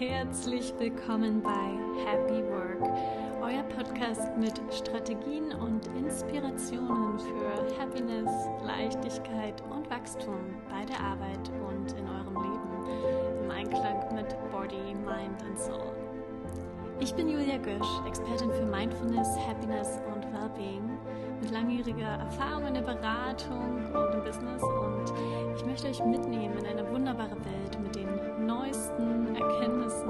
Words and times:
herzlich 0.00 0.72
willkommen 0.78 1.42
bei 1.42 1.50
Happy 2.06 2.42
Work, 2.48 2.90
euer 3.42 3.62
Podcast 3.64 4.34
mit 4.38 4.58
Strategien 4.72 5.52
und 5.52 5.86
Inspirationen 5.88 7.18
für 7.18 7.78
Happiness, 7.78 8.30
Leichtigkeit 8.64 9.62
und 9.68 9.90
Wachstum 9.90 10.40
bei 10.70 10.86
der 10.86 10.98
Arbeit 11.00 11.50
und 11.68 11.92
in 11.92 12.08
eurem 12.08 12.34
Leben 12.34 13.44
im 13.44 13.50
Einklang 13.50 14.14
mit 14.14 14.34
Body, 14.50 14.94
Mind 15.04 15.42
und 15.46 15.58
Soul. 15.58 15.92
Ich 16.98 17.14
bin 17.14 17.28
Julia 17.28 17.58
Gösch, 17.58 18.06
Expertin 18.06 18.50
für 18.52 18.64
Mindfulness, 18.64 19.36
Happiness 19.46 20.00
und 20.14 20.24
Wellbeing 20.32 20.98
mit 21.42 21.50
langjähriger 21.50 22.20
Erfahrung 22.20 22.68
in 22.68 22.74
der 22.74 22.82
Beratung 22.82 23.84
und 23.92 24.14
im 24.14 24.24
Business 24.24 24.62
und 24.62 25.12
ich 25.56 25.66
möchte 25.66 25.88
euch 25.88 26.02
mitnehmen 26.06 26.56
in 26.56 26.66
eine 26.66 26.90
wunderbare 26.90 27.36
Welt 27.36 27.78
mit 27.82 27.99
neuesten 27.99 27.99
Erkenntnissen 29.50 30.08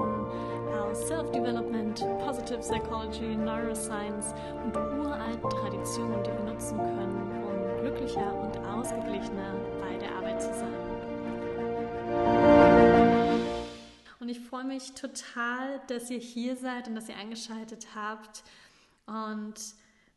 aus 0.72 1.06
Self-Development, 1.08 1.98
Positive 2.24 2.58
Psychology, 2.58 3.36
Neuroscience 3.36 4.34
und 4.64 4.76
uralten 4.76 5.50
Traditionen, 5.50 6.22
die 6.22 6.30
wir 6.30 6.52
nutzen 6.52 6.76
können, 6.76 7.32
um 7.45 7.80
glücklicher 7.80 8.34
und 8.34 8.58
ausgeglichener 8.58 9.54
bei 9.80 9.96
der 9.96 10.14
Arbeit 10.14 10.42
zu 10.42 10.48
sein. 10.48 10.74
Und 14.20 14.28
ich 14.28 14.40
freue 14.40 14.64
mich 14.64 14.92
total, 14.92 15.80
dass 15.86 16.10
ihr 16.10 16.18
hier 16.18 16.56
seid 16.56 16.88
und 16.88 16.95
dass 16.95 17.09
ihr 17.09 17.16
eingeschaltet 17.16 17.88
habt 17.95 18.42
und 19.06 19.54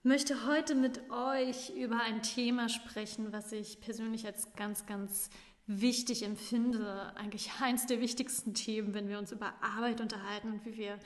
möchte 0.04 0.46
heute 0.46 0.76
mit 0.76 1.00
euch 1.10 1.70
über 1.78 2.02
ein 2.02 2.22
Thema 2.22 2.68
sprechen, 2.68 3.32
was 3.32 3.54
ich 3.54 3.80
persönlich 3.80 4.26
als 4.26 4.54
ganz, 4.56 4.86
ganz 4.86 5.30
wichtig 5.68 6.24
empfinde. 6.24 7.14
Eigentlich 7.16 7.52
eines 7.62 7.86
der 7.86 8.02
wichtigsten 8.02 8.54
Themen, 8.54 8.94
wenn 8.94 9.08
wir 9.08 9.20
uns 9.20 9.32
über 9.32 9.54
Arbeit 9.62 10.02
unterhalten 10.02 10.52
und 10.52 10.66
wie 10.66 10.78
wir 10.78 11.00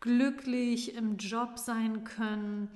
glücklich 0.00 0.94
im 0.94 1.16
Job 1.16 1.58
sein 1.58 2.04
können. 2.04 2.68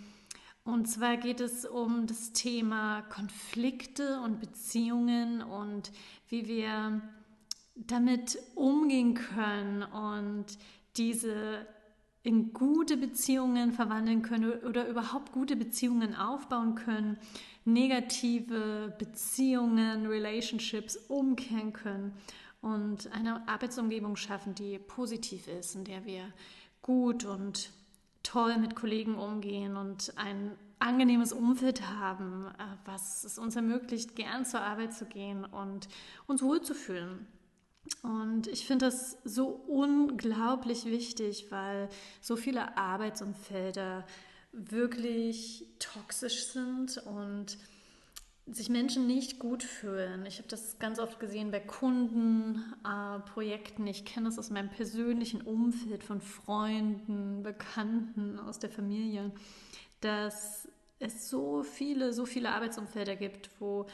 Und 0.65 0.87
zwar 0.87 1.17
geht 1.17 1.41
es 1.41 1.65
um 1.65 2.07
das 2.07 2.33
Thema 2.33 3.03
Konflikte 3.03 4.21
und 4.21 4.41
Beziehungen 4.41 5.43
und 5.43 5.93
wie 6.29 6.47
wir 6.47 7.01
damit 7.75 8.39
umgehen 8.55 9.15
können 9.15 9.83
und 9.83 10.47
diese 10.97 11.67
in 12.23 12.53
gute 12.53 12.97
Beziehungen 12.97 13.73
verwandeln 13.73 14.23
können 14.23 14.53
oder 14.65 14.89
überhaupt 14.89 15.33
gute 15.33 15.57
Beziehungen 15.57 16.15
aufbauen 16.15 16.75
können, 16.75 17.17
negative 17.73 18.95
Beziehungen, 18.99 20.07
Relationships 20.07 20.97
umkehren 21.09 21.73
können 21.73 22.13
und 22.61 23.13
eine 23.13 23.47
Arbeitsumgebung 23.49 24.17
schaffen, 24.17 24.55
die 24.55 24.79
positiv 24.79 25.47
ist, 25.49 25.75
in 25.75 25.85
der 25.85 26.05
wir 26.05 26.33
gut 26.83 27.25
und 27.25 27.71
toll 28.23 28.57
mit 28.59 28.75
Kollegen 28.75 29.15
umgehen 29.17 29.77
und 29.77 30.13
ein 30.17 30.53
angenehmes 30.79 31.33
Umfeld 31.33 31.89
haben, 31.89 32.47
äh, 32.59 32.77
was 32.85 33.25
es 33.25 33.39
uns 33.39 33.57
ermöglicht, 33.57 34.17
gern 34.17 34.45
zur 34.45 34.61
Arbeit 34.61 34.95
zu 34.95 35.07
gehen 35.07 35.45
und 35.45 35.89
uns 36.27 36.43
wohlzufühlen. 36.43 37.27
Und 38.03 38.47
ich 38.49 38.67
finde 38.67 38.87
das 38.87 39.19
so 39.25 39.47
unglaublich 39.49 40.85
wichtig, 40.85 41.47
weil 41.51 41.89
so 42.21 42.37
viele 42.37 42.77
Arbeitsumfelder 42.77 44.05
wirklich 44.53 45.67
toxisch 45.79 46.47
sind 46.47 46.99
und 46.99 47.59
sich 48.51 48.71
Menschen 48.71 49.07
nicht 49.07 49.39
gut 49.39 49.63
fühlen. 49.63 50.25
Ich 50.27 50.39
habe 50.39 50.49
das 50.49 50.79
ganz 50.79 50.99
oft 50.99 51.21
gesehen 51.21 51.51
bei 51.51 51.61
Kunden, 51.61 52.75
äh, 52.85 53.19
Projekten. 53.21 53.87
Ich 53.87 54.05
kenne 54.05 54.27
das 54.27 54.39
aus 54.39 54.51
meinem 54.51 54.71
persönlichen 54.71 55.43
Umfeld 55.43 56.03
von 56.03 56.21
Freunden, 56.21 57.43
Bekannten, 57.43 58.39
aus 58.39 58.59
der 58.59 58.71
Familie, 58.71 59.33
dass 60.01 60.69
es 60.99 61.29
so 61.29 61.63
viele, 61.63 62.13
so 62.13 62.27
viele 62.27 62.51
Arbeitsumfelder 62.51 63.17
gibt, 63.17 63.51
wo 63.61 63.87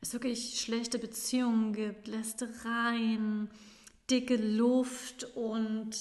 es 0.00 0.12
wirklich 0.12 0.60
schlechte 0.60 0.98
Beziehungen 0.98 1.72
gibt, 1.72 2.06
Lästereien, 2.06 3.48
dicke 4.10 4.36
Luft 4.36 5.24
und 5.34 5.96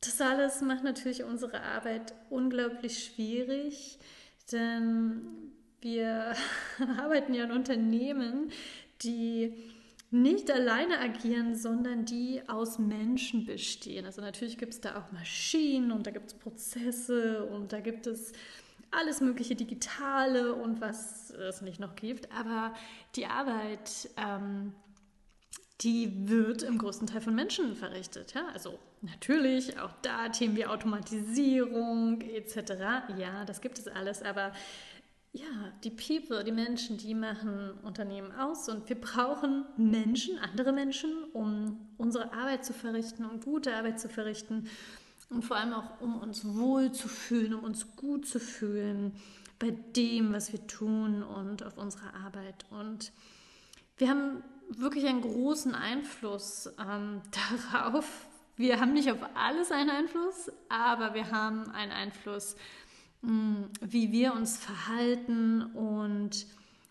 das 0.00 0.20
alles 0.20 0.60
macht 0.62 0.84
natürlich 0.84 1.24
unsere 1.24 1.62
Arbeit 1.62 2.14
unglaublich 2.30 3.04
schwierig, 3.04 3.98
denn 4.50 5.52
wir 5.80 6.34
arbeiten 6.98 7.34
ja 7.34 7.44
in 7.44 7.52
Unternehmen, 7.52 8.50
die 9.02 9.54
nicht 10.10 10.50
alleine 10.50 10.98
agieren, 10.98 11.54
sondern 11.54 12.04
die 12.04 12.42
aus 12.48 12.78
Menschen 12.78 13.46
bestehen. 13.46 14.06
Also 14.06 14.20
natürlich 14.20 14.58
gibt 14.58 14.74
es 14.74 14.80
da 14.80 14.98
auch 14.98 15.12
Maschinen 15.12 15.92
und 15.92 16.06
da 16.06 16.10
gibt 16.10 16.28
es 16.28 16.34
Prozesse 16.34 17.44
und 17.44 17.72
da 17.72 17.80
gibt 17.80 18.06
es 18.06 18.32
alles 18.90 19.20
mögliche 19.20 19.54
Digitale 19.54 20.54
und 20.54 20.80
was 20.80 21.30
es 21.30 21.62
nicht 21.62 21.78
noch 21.78 21.94
gibt. 21.94 22.32
Aber 22.32 22.74
die 23.14 23.26
Arbeit, 23.26 24.10
ähm, 24.16 24.74
die 25.80 26.28
wird 26.28 26.62
im 26.62 26.78
größten 26.78 27.06
Teil 27.06 27.20
von 27.20 27.34
Menschen 27.34 27.74
verrichtet. 27.74 28.34
Ja? 28.34 28.48
Also 28.52 28.78
natürlich 29.00 29.78
auch 29.78 29.92
da 30.02 30.28
Themen 30.28 30.56
wie 30.56 30.66
Automatisierung 30.66 32.20
etc. 32.20 32.72
Ja, 33.16 33.44
das 33.46 33.60
gibt 33.60 33.78
es 33.78 33.88
alles. 33.88 34.22
Aber 34.22 34.52
ja, 35.32 35.46
die 35.84 35.90
People, 35.90 36.42
die 36.44 36.52
Menschen, 36.52 36.98
die 36.98 37.14
machen 37.14 37.72
Unternehmen 37.82 38.32
aus 38.32 38.68
und 38.68 38.88
wir 38.88 39.00
brauchen 39.00 39.64
Menschen, 39.76 40.38
andere 40.38 40.72
Menschen, 40.72 41.24
um 41.32 41.88
unsere 41.96 42.32
Arbeit 42.32 42.64
zu 42.64 42.72
verrichten, 42.72 43.24
um 43.24 43.40
gute 43.40 43.74
Arbeit 43.74 44.00
zu 44.00 44.08
verrichten 44.08 44.68
und 45.28 45.44
vor 45.44 45.56
allem 45.56 45.72
auch, 45.72 46.00
um 46.00 46.18
uns 46.18 46.44
wohl 46.44 46.90
zu 46.90 47.08
fühlen, 47.08 47.54
um 47.54 47.62
uns 47.62 47.94
gut 47.94 48.26
zu 48.26 48.40
fühlen 48.40 49.12
bei 49.60 49.70
dem, 49.70 50.32
was 50.32 50.52
wir 50.52 50.66
tun 50.66 51.22
und 51.22 51.62
auf 51.62 51.78
unserer 51.78 52.14
Arbeit. 52.14 52.64
Und 52.70 53.12
wir 53.98 54.08
haben 54.08 54.42
wirklich 54.78 55.06
einen 55.06 55.22
großen 55.22 55.74
Einfluss 55.74 56.70
ähm, 56.78 57.22
darauf. 57.72 58.26
Wir 58.56 58.80
haben 58.80 58.92
nicht 58.92 59.10
auf 59.10 59.18
alles 59.34 59.72
einen 59.72 59.90
Einfluss, 59.90 60.50
aber 60.68 61.14
wir 61.14 61.30
haben 61.30 61.70
einen 61.70 61.92
Einfluss, 61.92 62.56
mh, 63.22 63.30
hm, 63.30 63.70
wie 63.80 64.12
wir 64.12 64.34
uns 64.34 64.56
verhalten 64.58 65.62
und 65.74 66.46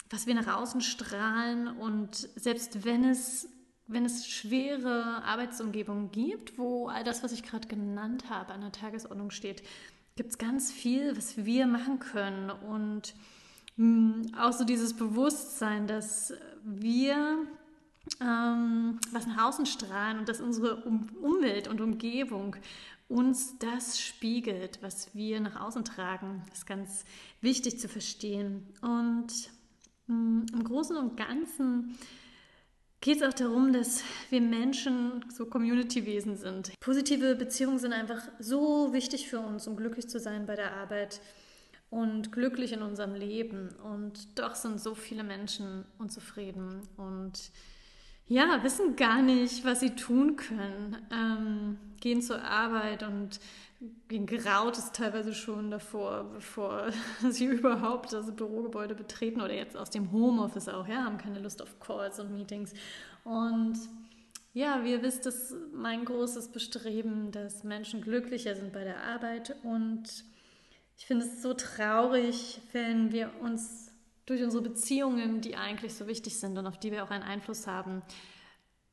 was 0.09 0.25
wir 0.25 0.33
nach 0.33 0.55
außen 0.57 0.81
strahlen. 0.81 1.67
Und 1.67 2.15
selbst 2.35 2.85
wenn 2.85 3.03
es 3.03 3.47
wenn 3.89 4.05
es 4.05 4.27
schwere 4.27 5.23
Arbeitsumgebungen 5.23 6.11
gibt, 6.11 6.59
wo 6.59 6.87
all 6.87 7.03
das, 7.03 7.23
was 7.23 7.31
ich 7.31 7.41
gerade 7.41 7.67
genannt 7.67 8.29
habe, 8.29 8.53
an 8.53 8.61
der 8.61 8.71
Tagesordnung 8.71 9.31
steht, 9.31 9.63
gibt 10.15 10.29
es 10.29 10.37
ganz 10.37 10.71
viel, 10.71 11.17
was 11.17 11.43
wir 11.43 11.65
machen 11.65 11.97
können. 11.97 12.51
Und 12.51 13.15
mh, 13.77 14.13
hm, 14.13 14.35
auch 14.37 14.53
so 14.53 14.63
dieses 14.63 14.93
Bewusstsein, 14.93 15.87
dass 15.87 16.33
wir 16.63 17.47
ähm, 18.21 18.99
was 19.11 19.27
nach 19.27 19.47
außen 19.47 19.65
strahlen 19.65 20.19
und 20.19 20.29
dass 20.29 20.41
unsere 20.41 20.77
um 20.83 21.07
Umwelt 21.21 21.67
und 21.67 21.81
Umgebung 21.81 22.55
uns 23.07 23.57
das 23.57 23.99
spiegelt, 23.99 24.79
was 24.81 25.15
wir 25.15 25.39
nach 25.39 25.59
außen 25.59 25.83
tragen, 25.83 26.43
ist 26.53 26.67
ganz 26.67 27.05
wichtig 27.41 27.79
zu 27.79 27.89
verstehen. 27.89 28.67
Und 28.81 29.49
mh, 30.07 30.15
hm, 30.15 30.45
im 30.53 30.63
Großen 30.63 30.95
und 30.95 31.17
Ganzen 31.17 31.97
geht 33.01 33.17
es 33.17 33.23
auch 33.23 33.33
darum, 33.33 33.73
dass 33.73 34.03
wir 34.29 34.41
Menschen 34.41 35.25
so 35.29 35.45
Community-Wesen 35.45 36.37
sind. 36.37 36.71
Positive 36.79 37.35
Beziehungen 37.35 37.79
sind 37.79 37.93
einfach 37.93 38.21
so 38.39 38.93
wichtig 38.93 39.27
für 39.27 39.39
uns, 39.39 39.67
um 39.67 39.75
glücklich 39.75 40.07
zu 40.07 40.19
sein 40.19 40.45
bei 40.45 40.55
der 40.55 40.75
Arbeit 40.75 41.21
und 41.89 42.31
glücklich 42.31 42.73
in 42.73 42.81
unserem 42.81 43.15
Leben. 43.15 43.69
Und 43.83 44.37
doch 44.37 44.55
sind 44.55 44.79
so 44.79 44.95
viele 44.95 45.23
Menschen 45.23 45.85
unzufrieden 45.97 46.81
und 46.97 47.51
ja, 48.29 48.63
wissen 48.63 48.95
gar 48.95 49.21
nicht, 49.21 49.65
was 49.65 49.81
sie 49.81 49.95
tun 49.95 50.35
können. 50.35 50.97
Ähm, 51.11 51.77
gehen 51.99 52.21
zur 52.21 52.41
Arbeit 52.41 53.03
und 53.03 53.39
ihnen 54.09 54.27
graut 54.27 54.77
es 54.77 54.91
teilweise 54.91 55.33
schon 55.33 55.71
davor, 55.71 56.25
bevor 56.33 56.91
sie 57.29 57.45
überhaupt 57.45 58.13
das 58.13 58.33
Bürogebäude 58.35 58.95
betreten 58.95 59.41
oder 59.41 59.53
jetzt 59.53 59.75
aus 59.75 59.89
dem 59.89 60.11
Homeoffice 60.11 60.69
auch, 60.69 60.87
ja, 60.87 61.03
haben 61.03 61.17
keine 61.17 61.39
Lust 61.39 61.61
auf 61.61 61.79
Calls 61.79 62.19
und 62.19 62.31
Meetings. 62.31 62.73
Und 63.23 63.77
ja, 64.53 64.83
wie 64.83 64.91
ihr 64.91 65.01
wisst, 65.01 65.25
ist 65.25 65.55
mein 65.73 66.05
großes 66.05 66.49
Bestreben, 66.49 67.31
dass 67.31 67.63
Menschen 67.63 68.01
glücklicher 68.01 68.55
sind 68.55 68.73
bei 68.73 68.83
der 68.83 69.03
Arbeit. 69.03 69.55
Und 69.63 70.23
ich 70.97 71.05
finde 71.05 71.25
es 71.25 71.41
so 71.41 71.53
traurig, 71.53 72.59
wenn 72.73 73.11
wir 73.11 73.31
uns 73.41 73.88
durch 74.29 74.43
unsere 74.43 74.63
Beziehungen, 74.63 75.41
die 75.41 75.55
eigentlich 75.55 75.93
so 75.95 76.07
wichtig 76.07 76.37
sind 76.37 76.57
und 76.57 76.67
auf 76.67 76.77
die 76.77 76.91
wir 76.91 77.03
auch 77.03 77.09
einen 77.09 77.23
Einfluss 77.23 77.67
haben, 77.67 78.01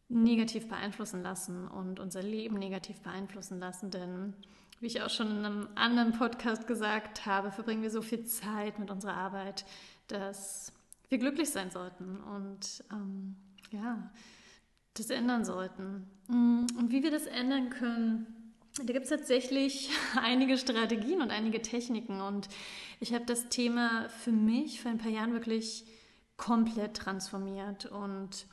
negativ 0.09 0.69
beeinflussen 0.69 1.23
lassen 1.23 1.67
und 1.69 2.01
unser 2.01 2.23
Leben 2.23 2.59
negativ 2.59 3.01
beeinflussen 3.01 3.59
lassen. 3.59 3.91
Denn 3.91 4.35
wie 4.81 4.87
ich 4.87 5.03
auch 5.03 5.11
schon 5.11 5.31
in 5.31 5.45
einem 5.45 5.69
anderen 5.75 6.13
Podcast 6.13 6.67
gesagt 6.67 7.27
habe, 7.27 7.51
verbringen 7.51 7.83
wir 7.83 7.91
so 7.91 8.03
viel 8.03 8.25
Zeit 8.25 8.79
mit 8.79 8.91
unserer 8.91 9.15
Arbeit, 9.15 9.65
dass 10.07 10.73
wir 11.09 11.19
glücklich 11.19 11.51
sein 11.51 11.71
sollten 11.71 12.21
und 12.21 12.85
ähm, 12.93 13.37
ja, 13.71 14.11
das 14.95 15.11
ändern 15.11 15.45
sollten. 15.45 16.09
Mm, 16.29 16.67
und 16.79 16.91
wie 16.91 17.03
wir 17.03 17.11
das 17.11 17.27
ändern 17.27 17.71
können, 17.71 18.46
da 18.79 18.93
gibt 18.93 19.05
es 19.05 19.11
tatsächlich 19.11 19.91
einige 20.23 20.59
Strategien 20.59 21.23
und 21.23 21.31
einige 21.31 21.63
Techniken. 21.63 22.21
Und 22.21 22.49
ich 23.01 23.15
habe 23.15 23.25
das 23.25 23.49
Thema 23.49 24.09
für 24.09 24.33
mich 24.33 24.81
vor 24.81 24.91
ein 24.91 24.99
paar 24.99 25.11
Jahren 25.11 25.33
wirklich 25.33 25.85
komplett 26.37 26.97
transformiert 26.97 27.87
und 27.87 28.47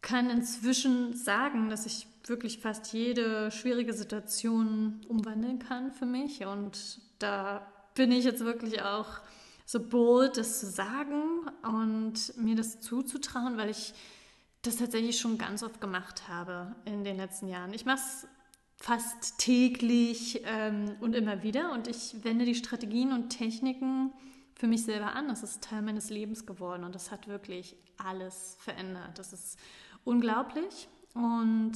kann 0.00 0.30
inzwischen 0.30 1.14
sagen, 1.14 1.68
dass 1.68 1.84
ich 1.84 2.06
wirklich 2.24 2.58
fast 2.58 2.92
jede 2.92 3.50
schwierige 3.50 3.92
Situation 3.92 5.00
umwandeln 5.08 5.58
kann 5.58 5.92
für 5.92 6.06
mich. 6.06 6.44
Und 6.46 7.00
da 7.18 7.66
bin 7.94 8.12
ich 8.12 8.24
jetzt 8.24 8.44
wirklich 8.44 8.82
auch 8.82 9.06
so 9.64 9.80
bold, 9.80 10.36
das 10.36 10.60
zu 10.60 10.66
sagen 10.66 11.48
und 11.62 12.36
mir 12.36 12.54
das 12.54 12.80
zuzutrauen, 12.80 13.56
weil 13.56 13.70
ich 13.70 13.94
das 14.62 14.76
tatsächlich 14.76 15.18
schon 15.18 15.38
ganz 15.38 15.62
oft 15.62 15.80
gemacht 15.80 16.28
habe 16.28 16.74
in 16.84 17.04
den 17.04 17.16
letzten 17.16 17.48
Jahren. 17.48 17.72
Ich 17.72 17.84
mache 17.84 17.98
es 17.98 18.26
fast 18.76 19.38
täglich 19.38 20.42
ähm, 20.44 20.96
und 21.00 21.14
immer 21.14 21.42
wieder 21.42 21.72
und 21.72 21.88
ich 21.88 22.24
wende 22.24 22.44
die 22.44 22.54
Strategien 22.54 23.12
und 23.12 23.30
Techniken 23.30 24.12
für 24.54 24.66
mich 24.66 24.84
selber 24.84 25.14
an. 25.14 25.28
Das 25.28 25.42
ist 25.42 25.62
Teil 25.62 25.82
meines 25.82 26.10
Lebens 26.10 26.46
geworden 26.46 26.84
und 26.84 26.94
das 26.94 27.10
hat 27.10 27.28
wirklich 27.28 27.76
alles 27.96 28.56
verändert. 28.60 29.18
Das 29.18 29.32
ist 29.32 29.58
unglaublich 30.04 30.88
und 31.14 31.74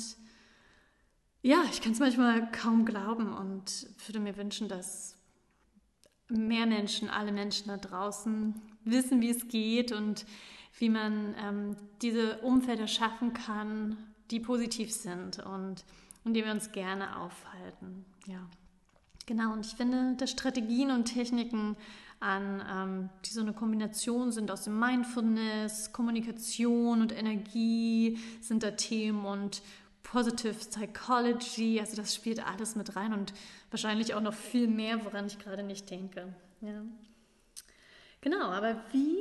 ja, 1.42 1.64
ich 1.70 1.80
kann 1.80 1.92
es 1.92 2.00
manchmal 2.00 2.50
kaum 2.52 2.84
glauben 2.84 3.32
und 3.32 3.88
würde 4.06 4.20
mir 4.20 4.36
wünschen, 4.36 4.68
dass 4.68 5.16
mehr 6.28 6.66
Menschen, 6.66 7.08
alle 7.08 7.32
Menschen 7.32 7.68
da 7.68 7.78
draußen 7.78 8.60
wissen, 8.84 9.20
wie 9.22 9.30
es 9.30 9.48
geht 9.48 9.90
und 9.92 10.26
wie 10.78 10.90
man 10.90 11.34
ähm, 11.38 11.76
diese 12.02 12.38
Umfelder 12.38 12.86
schaffen 12.86 13.32
kann, 13.32 13.96
die 14.30 14.38
positiv 14.38 14.92
sind 14.92 15.38
und 15.40 15.84
in 16.24 16.34
denen 16.34 16.46
wir 16.46 16.52
uns 16.52 16.72
gerne 16.72 17.18
aufhalten. 17.18 18.04
Ja, 18.26 18.46
genau. 19.26 19.52
Und 19.52 19.66
ich 19.66 19.74
finde, 19.74 20.14
dass 20.16 20.30
Strategien 20.30 20.90
und 20.90 21.06
Techniken 21.06 21.76
an, 22.20 22.62
ähm, 22.70 23.10
die 23.24 23.30
so 23.30 23.40
eine 23.40 23.54
Kombination 23.54 24.30
sind 24.30 24.50
aus 24.50 24.64
dem 24.64 24.78
Mindfulness, 24.78 25.92
Kommunikation 25.92 27.00
und 27.00 27.16
Energie 27.16 28.18
sind 28.40 28.62
da 28.62 28.72
Themen 28.72 29.24
und 29.24 29.62
Positive 30.02 30.54
Psychology, 30.54 31.78
also 31.78 31.96
das 31.96 32.14
spielt 32.14 32.44
alles 32.44 32.74
mit 32.74 32.96
rein 32.96 33.12
und 33.12 33.32
wahrscheinlich 33.70 34.14
auch 34.14 34.20
noch 34.20 34.34
viel 34.34 34.66
mehr, 34.66 35.04
woran 35.04 35.26
ich 35.26 35.38
gerade 35.38 35.62
nicht 35.62 35.88
denke. 35.88 36.34
Ja. 36.60 36.82
Genau, 38.20 38.46
aber 38.50 38.82
wie 38.92 39.16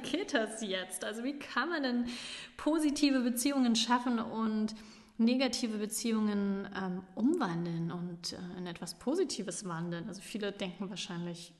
geht 0.10 0.34
das 0.34 0.60
jetzt? 0.60 1.04
Also 1.04 1.24
wie 1.24 1.38
kann 1.38 1.70
man 1.70 1.82
denn 1.82 2.08
positive 2.56 3.20
Beziehungen 3.20 3.74
schaffen 3.74 4.18
und 4.18 4.74
negative 5.24 5.78
Beziehungen 5.78 6.68
ähm, 6.76 7.02
umwandeln 7.14 7.90
und 7.90 8.32
äh, 8.32 8.58
in 8.58 8.66
etwas 8.66 8.94
Positives 8.94 9.66
wandeln? 9.66 10.08
Also 10.08 10.20
viele 10.20 10.52
denken 10.52 10.90
wahrscheinlich, 10.90 11.52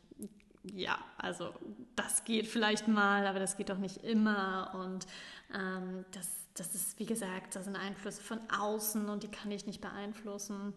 ja, 0.62 0.98
also 1.18 1.52
das 1.96 2.24
geht 2.24 2.46
vielleicht 2.46 2.88
mal, 2.88 3.26
aber 3.26 3.38
das 3.38 3.56
geht 3.56 3.70
doch 3.70 3.78
nicht 3.78 3.98
immer 3.98 4.72
und 4.74 5.06
ähm, 5.54 6.04
das, 6.12 6.28
das 6.54 6.74
ist, 6.74 6.98
wie 6.98 7.06
gesagt, 7.06 7.56
das 7.56 7.64
sind 7.64 7.76
Einflüsse 7.76 8.22
von 8.22 8.38
außen 8.50 9.08
und 9.08 9.22
die 9.22 9.28
kann 9.28 9.50
ich 9.50 9.66
nicht 9.66 9.80
beeinflussen. 9.80 10.74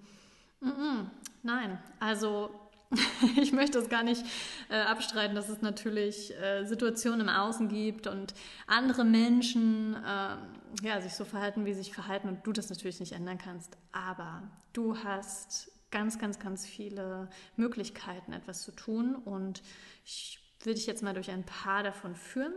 Mm 0.61 0.69
-mm, 0.69 1.05
nein, 1.43 1.77
also 1.99 2.49
ich 3.41 3.51
möchte 3.51 3.79
es 3.79 3.89
gar 3.89 4.03
nicht 4.03 4.23
äh, 4.69 4.75
abstreiten, 4.75 5.35
dass 5.35 5.49
es 5.49 5.61
natürlich 5.61 6.33
äh, 6.39 6.65
Situationen 6.65 7.21
im 7.21 7.29
Außen 7.29 7.67
gibt 7.69 8.07
und 8.07 8.33
andere 8.67 9.03
Menschen 9.03 9.95
äh, 9.95 10.85
ja, 10.85 11.01
sich 11.01 11.13
so 11.13 11.25
verhalten, 11.25 11.65
wie 11.65 11.73
sie 11.73 11.83
sich 11.83 11.93
verhalten 11.93 12.27
und 12.27 12.45
du 12.45 12.51
das 12.51 12.69
natürlich 12.69 12.99
nicht 12.99 13.13
ändern 13.13 13.37
kannst. 13.37 13.77
Aber 13.91 14.43
du 14.73 14.97
hast 14.97 15.71
ganz, 15.91 16.19
ganz, 16.19 16.39
ganz 16.39 16.65
viele 16.65 17.29
Möglichkeiten, 17.55 18.33
etwas 18.33 18.63
zu 18.63 18.71
tun 18.71 19.15
und 19.15 19.61
ich 20.03 20.39
will 20.63 20.73
dich 20.73 20.87
jetzt 20.87 21.03
mal 21.03 21.13
durch 21.13 21.31
ein 21.31 21.45
paar 21.45 21.83
davon 21.83 22.15
führen 22.15 22.53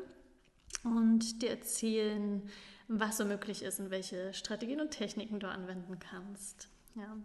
und 0.83 1.43
dir 1.43 1.51
erzählen, 1.51 2.49
was 2.89 3.19
so 3.19 3.25
möglich 3.25 3.63
ist 3.63 3.81
und 3.81 3.91
welche 3.91 4.33
Strategien 4.33 4.81
und 4.81 4.91
Techniken 4.91 5.41
du 5.41 5.49
anwenden 5.49 5.99
kannst. 5.99 6.69
Ja. 6.95 7.17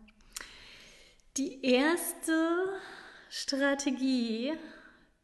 Die 1.37 1.65
erste 1.65 2.33
Strategie, 3.35 4.53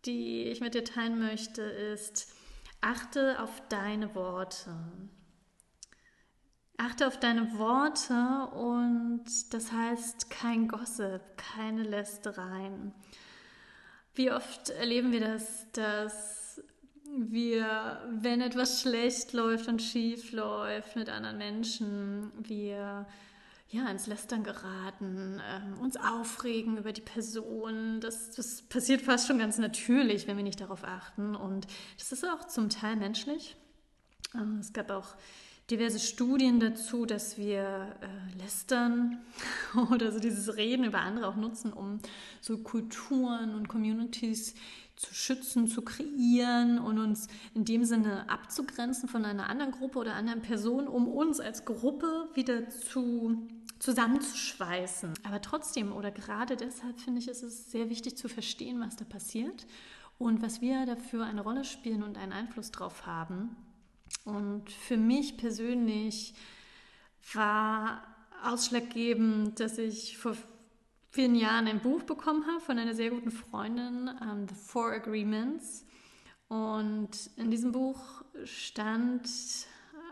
die 0.03 0.45
ich 0.45 0.61
mit 0.61 0.73
dir 0.73 0.83
teilen 0.83 1.19
möchte, 1.19 1.61
ist, 1.61 2.33
achte 2.81 3.39
auf 3.39 3.61
deine 3.69 4.15
Worte. 4.15 4.75
Achte 6.77 7.05
auf 7.05 7.19
deine 7.19 7.59
Worte 7.59 8.47
und 8.55 9.25
das 9.53 9.71
heißt 9.71 10.31
kein 10.31 10.67
Gossip, 10.67 11.21
keine 11.37 11.83
Lästereien. 11.83 12.95
Wie 14.15 14.31
oft 14.31 14.71
erleben 14.71 15.11
wir 15.11 15.19
das, 15.21 15.71
dass 15.73 16.63
wir, 17.15 18.01
wenn 18.09 18.41
etwas 18.41 18.81
schlecht 18.81 19.33
läuft 19.33 19.67
und 19.67 19.83
schief 19.83 20.31
läuft 20.31 20.95
mit 20.95 21.09
anderen 21.09 21.37
Menschen, 21.37 22.31
wir 22.39 23.05
ja, 23.71 23.87
ins 23.89 24.07
Lästern 24.07 24.43
geraten, 24.43 25.39
äh, 25.39 25.81
uns 25.81 25.95
aufregen 25.95 26.77
über 26.77 26.91
die 26.91 27.01
Person. 27.01 28.01
Das, 28.01 28.31
das 28.31 28.63
passiert 28.63 29.01
fast 29.01 29.27
schon 29.27 29.37
ganz 29.37 29.59
natürlich, 29.59 30.27
wenn 30.27 30.37
wir 30.37 30.43
nicht 30.43 30.61
darauf 30.61 30.83
achten. 30.83 31.35
Und 31.35 31.67
das 31.97 32.11
ist 32.11 32.25
auch 32.25 32.47
zum 32.47 32.69
Teil 32.69 32.95
menschlich. 32.95 33.55
Äh, 34.33 34.59
es 34.59 34.73
gab 34.73 34.89
auch 34.89 35.15
diverse 35.69 35.99
Studien 35.99 36.59
dazu, 36.59 37.05
dass 37.05 37.37
wir 37.37 37.95
äh, 38.01 38.41
lästern 38.41 39.19
oder 39.91 40.11
so 40.11 40.19
dieses 40.19 40.57
Reden 40.57 40.83
über 40.83 41.01
andere 41.01 41.27
auch 41.27 41.35
nutzen, 41.35 41.71
um 41.71 41.99
so 42.41 42.57
Kulturen 42.57 43.53
und 43.53 43.67
Communities 43.67 44.55
zu 44.95 45.13
schützen, 45.13 45.67
zu 45.67 45.83
kreieren 45.83 46.79
und 46.79 46.97
uns 46.97 47.27
in 47.53 47.65
dem 47.65 47.85
Sinne 47.85 48.27
abzugrenzen 48.29 49.07
von 49.07 49.23
einer 49.25 49.47
anderen 49.47 49.71
Gruppe 49.71 49.99
oder 49.99 50.15
anderen 50.15 50.41
Person, 50.41 50.87
um 50.87 51.07
uns 51.07 51.39
als 51.39 51.65
Gruppe 51.65 52.27
wieder 52.33 52.67
zu 52.69 53.47
zusammenzuschweißen. 53.79 55.13
Aber 55.23 55.41
trotzdem 55.41 55.91
oder 55.91 56.11
gerade 56.11 56.57
deshalb 56.57 56.99
finde 56.99 57.19
ich, 57.19 57.27
ist 57.27 57.43
es 57.43 57.71
sehr 57.71 57.89
wichtig 57.89 58.17
zu 58.17 58.29
verstehen, 58.29 58.79
was 58.81 58.95
da 58.95 59.05
passiert 59.05 59.65
und 60.17 60.41
was 60.41 60.61
wir 60.61 60.85
dafür 60.85 61.25
eine 61.25 61.41
Rolle 61.41 61.63
spielen 61.63 62.03
und 62.03 62.17
einen 62.17 62.33
Einfluss 62.33 62.71
drauf 62.71 63.05
haben. 63.05 63.55
Und 64.25 64.69
für 64.69 64.97
mich 64.97 65.37
persönlich 65.37 66.33
war 67.33 68.03
ausschlaggebend, 68.43 69.59
dass 69.59 69.77
ich 69.77 70.17
vor 70.17 70.35
vielen 71.11 71.35
Jahren 71.35 71.67
ein 71.67 71.79
Buch 71.79 72.03
bekommen 72.03 72.45
habe 72.47 72.59
von 72.59 72.77
einer 72.77 72.93
sehr 72.93 73.09
guten 73.09 73.31
Freundin, 73.31 74.09
um, 74.09 74.29
ähm, 74.29 74.47
The 74.47 74.55
Four 74.55 74.91
Agreements. 74.91 75.85
Und 76.47 77.09
in 77.37 77.51
diesem 77.51 77.71
Buch 77.71 78.23
stand 78.43 79.29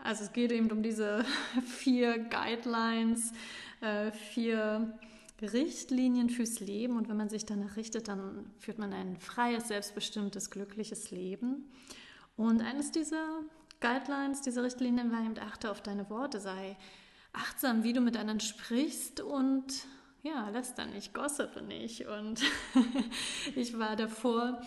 also 0.04 0.24
es 0.24 0.32
geht 0.32 0.52
eben 0.52 0.70
um 0.70 0.82
diese 0.82 1.24
vier 1.66 2.18
Guidelines, 2.18 3.32
äh, 3.80 4.10
vier 4.10 4.98
Richtlinien 5.40 6.30
fürs 6.30 6.60
Leben 6.60 6.96
und 6.96 7.08
wenn 7.08 7.16
man 7.16 7.28
sich 7.28 7.46
danach 7.46 7.76
richtet, 7.76 8.08
dann 8.08 8.50
führt 8.58 8.78
man 8.78 8.92
ein 8.92 9.16
freies, 9.18 9.68
selbstbestimmtes, 9.68 10.50
glückliches 10.50 11.10
Leben. 11.10 11.70
Und 12.36 12.60
eines 12.60 12.90
dieser 12.90 13.42
Guidelines, 13.80 14.42
dieser 14.42 14.64
Richtlinien 14.64 15.12
war 15.12 15.24
eben, 15.24 15.38
achte 15.38 15.70
auf 15.70 15.80
deine 15.80 16.10
Worte, 16.10 16.40
sei 16.40 16.76
achtsam, 17.32 17.84
wie 17.84 17.92
du 17.92 18.00
mit 18.00 18.16
anderen 18.16 18.40
sprichst 18.40 19.20
und 19.20 19.66
ja, 20.22 20.48
lass 20.52 20.74
dann 20.74 20.90
nicht, 20.90 21.14
gossipe 21.14 21.62
nicht. 21.62 22.06
Und 22.06 22.42
ich 23.54 23.78
war 23.78 23.94
davor 23.94 24.60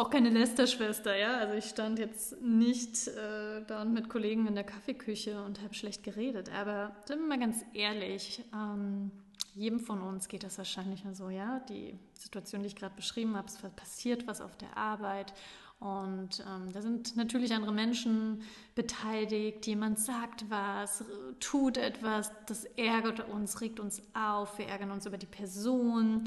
auch 0.00 0.08
keine 0.08 0.30
Lästerschwester, 0.30 1.14
ja. 1.16 1.36
Also 1.36 1.54
ich 1.54 1.66
stand 1.66 1.98
jetzt 1.98 2.40
nicht 2.40 3.06
äh, 3.08 3.62
da 3.66 3.84
mit 3.84 4.08
Kollegen 4.08 4.46
in 4.46 4.54
der 4.54 4.64
Kaffeeküche 4.64 5.42
und 5.44 5.60
habe 5.62 5.74
schlecht 5.74 6.02
geredet. 6.02 6.50
Aber 6.52 6.96
sind 7.04 7.20
wir 7.20 7.28
mal 7.28 7.38
ganz 7.38 7.62
ehrlich, 7.74 8.42
ähm, 8.54 9.10
jedem 9.54 9.78
von 9.78 10.00
uns 10.00 10.28
geht 10.28 10.42
das 10.42 10.56
wahrscheinlich 10.56 11.04
so, 11.12 11.28
ja. 11.28 11.60
Die 11.68 11.98
Situation, 12.14 12.62
die 12.62 12.68
ich 12.68 12.76
gerade 12.76 12.96
beschrieben 12.96 13.36
habe, 13.36 13.48
es 13.48 13.58
passiert 13.76 14.26
was 14.26 14.40
auf 14.40 14.56
der 14.56 14.74
Arbeit. 14.76 15.34
Und 15.80 16.40
ähm, 16.46 16.72
da 16.72 16.80
sind 16.80 17.16
natürlich 17.16 17.52
andere 17.52 17.72
Menschen 17.72 18.42
beteiligt. 18.74 19.66
Jemand 19.66 19.98
sagt 19.98 20.48
was, 20.48 21.04
tut 21.40 21.76
etwas, 21.76 22.32
das 22.46 22.64
ärgert 22.76 23.28
uns, 23.28 23.60
regt 23.60 23.80
uns 23.80 24.02
auf. 24.14 24.58
Wir 24.58 24.68
ärgern 24.68 24.92
uns 24.92 25.04
über 25.04 25.18
die 25.18 25.26
Person. 25.26 26.24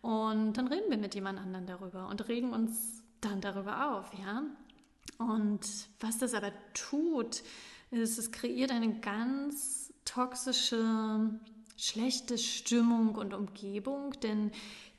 Und 0.00 0.54
dann 0.54 0.66
reden 0.66 0.90
wir 0.90 0.98
mit 0.98 1.14
jemand 1.14 1.38
anderem 1.38 1.66
darüber 1.66 2.08
und 2.08 2.28
regen 2.28 2.52
uns 2.52 3.01
dann 3.22 3.40
darüber 3.40 3.96
auf, 3.96 4.12
ja. 4.14 4.42
Und 5.18 5.60
was 6.00 6.18
das 6.18 6.34
aber 6.34 6.52
tut, 6.74 7.42
ist, 7.90 8.18
es 8.18 8.32
kreiert 8.32 8.70
eine 8.70 9.00
ganz 9.00 9.92
toxische, 10.04 11.30
schlechte 11.76 12.38
Stimmung 12.38 13.14
und 13.14 13.34
Umgebung, 13.34 14.12
denn 14.22 14.50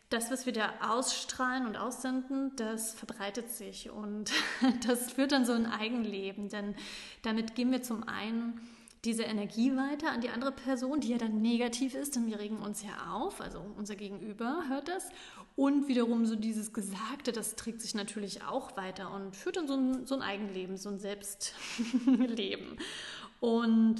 das, 0.09 0.29
was 0.29 0.45
wir 0.45 0.53
da 0.53 0.73
ausstrahlen 0.81 1.65
und 1.65 1.75
aussenden, 1.75 2.55
das 2.55 2.93
verbreitet 2.93 3.49
sich 3.49 3.89
und 3.89 4.31
das 4.87 5.11
führt 5.11 5.31
dann 5.31 5.45
so 5.45 5.53
ein 5.53 5.65
Eigenleben, 5.65 6.49
denn 6.49 6.75
damit 7.23 7.55
geben 7.55 7.71
wir 7.71 7.81
zum 7.81 8.07
einen 8.07 8.61
diese 9.05 9.23
Energie 9.23 9.75
weiter 9.75 10.11
an 10.11 10.21
die 10.21 10.29
andere 10.29 10.53
Person, 10.53 11.01
die 11.01 11.09
ja 11.09 11.17
dann 11.17 11.41
negativ 11.41 11.93
ist, 11.93 12.15
denn 12.15 12.27
wir 12.27 12.39
regen 12.39 12.57
uns 12.57 12.83
ja 12.83 13.13
auf, 13.13 13.41
also 13.41 13.59
unser 13.77 13.95
Gegenüber 13.95 14.63
hört 14.69 14.87
das. 14.87 15.09
Und 15.55 15.87
wiederum 15.89 16.25
so 16.25 16.35
dieses 16.35 16.71
Gesagte, 16.71 17.33
das 17.33 17.55
trägt 17.55 17.81
sich 17.81 17.95
natürlich 17.95 18.43
auch 18.43 18.77
weiter 18.77 19.13
und 19.13 19.35
führt 19.35 19.57
dann 19.57 19.67
so 19.67 19.75
ein, 19.75 20.05
so 20.05 20.15
ein 20.15 20.21
Eigenleben, 20.21 20.77
so 20.77 20.89
ein 20.89 20.99
Selbstleben. 20.99 22.77
Und 23.41 23.97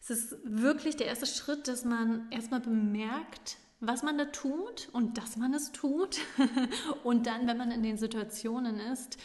es 0.00 0.10
ist 0.10 0.36
wirklich 0.42 0.96
der 0.96 1.06
erste 1.06 1.26
Schritt, 1.26 1.68
dass 1.68 1.84
man 1.84 2.30
erstmal 2.30 2.60
bemerkt, 2.60 3.58
was 3.80 4.02
man 4.02 4.16
da 4.16 4.24
tut 4.26 4.88
und 4.92 5.18
dass 5.18 5.36
man 5.36 5.52
es 5.52 5.70
tut. 5.70 6.18
und 7.04 7.26
dann, 7.26 7.46
wenn 7.46 7.58
man 7.58 7.70
in 7.70 7.82
den 7.82 7.98
Situationen 7.98 8.78
ist, 8.78 9.18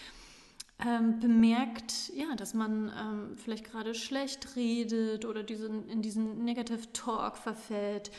ähm, 0.86 1.20
bemerkt, 1.20 2.12
ja, 2.14 2.36
dass 2.36 2.54
man 2.54 2.92
ähm, 2.96 3.38
vielleicht 3.38 3.66
gerade 3.66 3.96
schlecht 3.96 4.56
redet 4.56 5.26
oder 5.26 5.44
diesen, 5.44 5.90
in 5.90 6.02
diesen 6.02 6.44
Negative 6.44 6.92
Talk 6.94 7.38
verfällt 7.38 8.12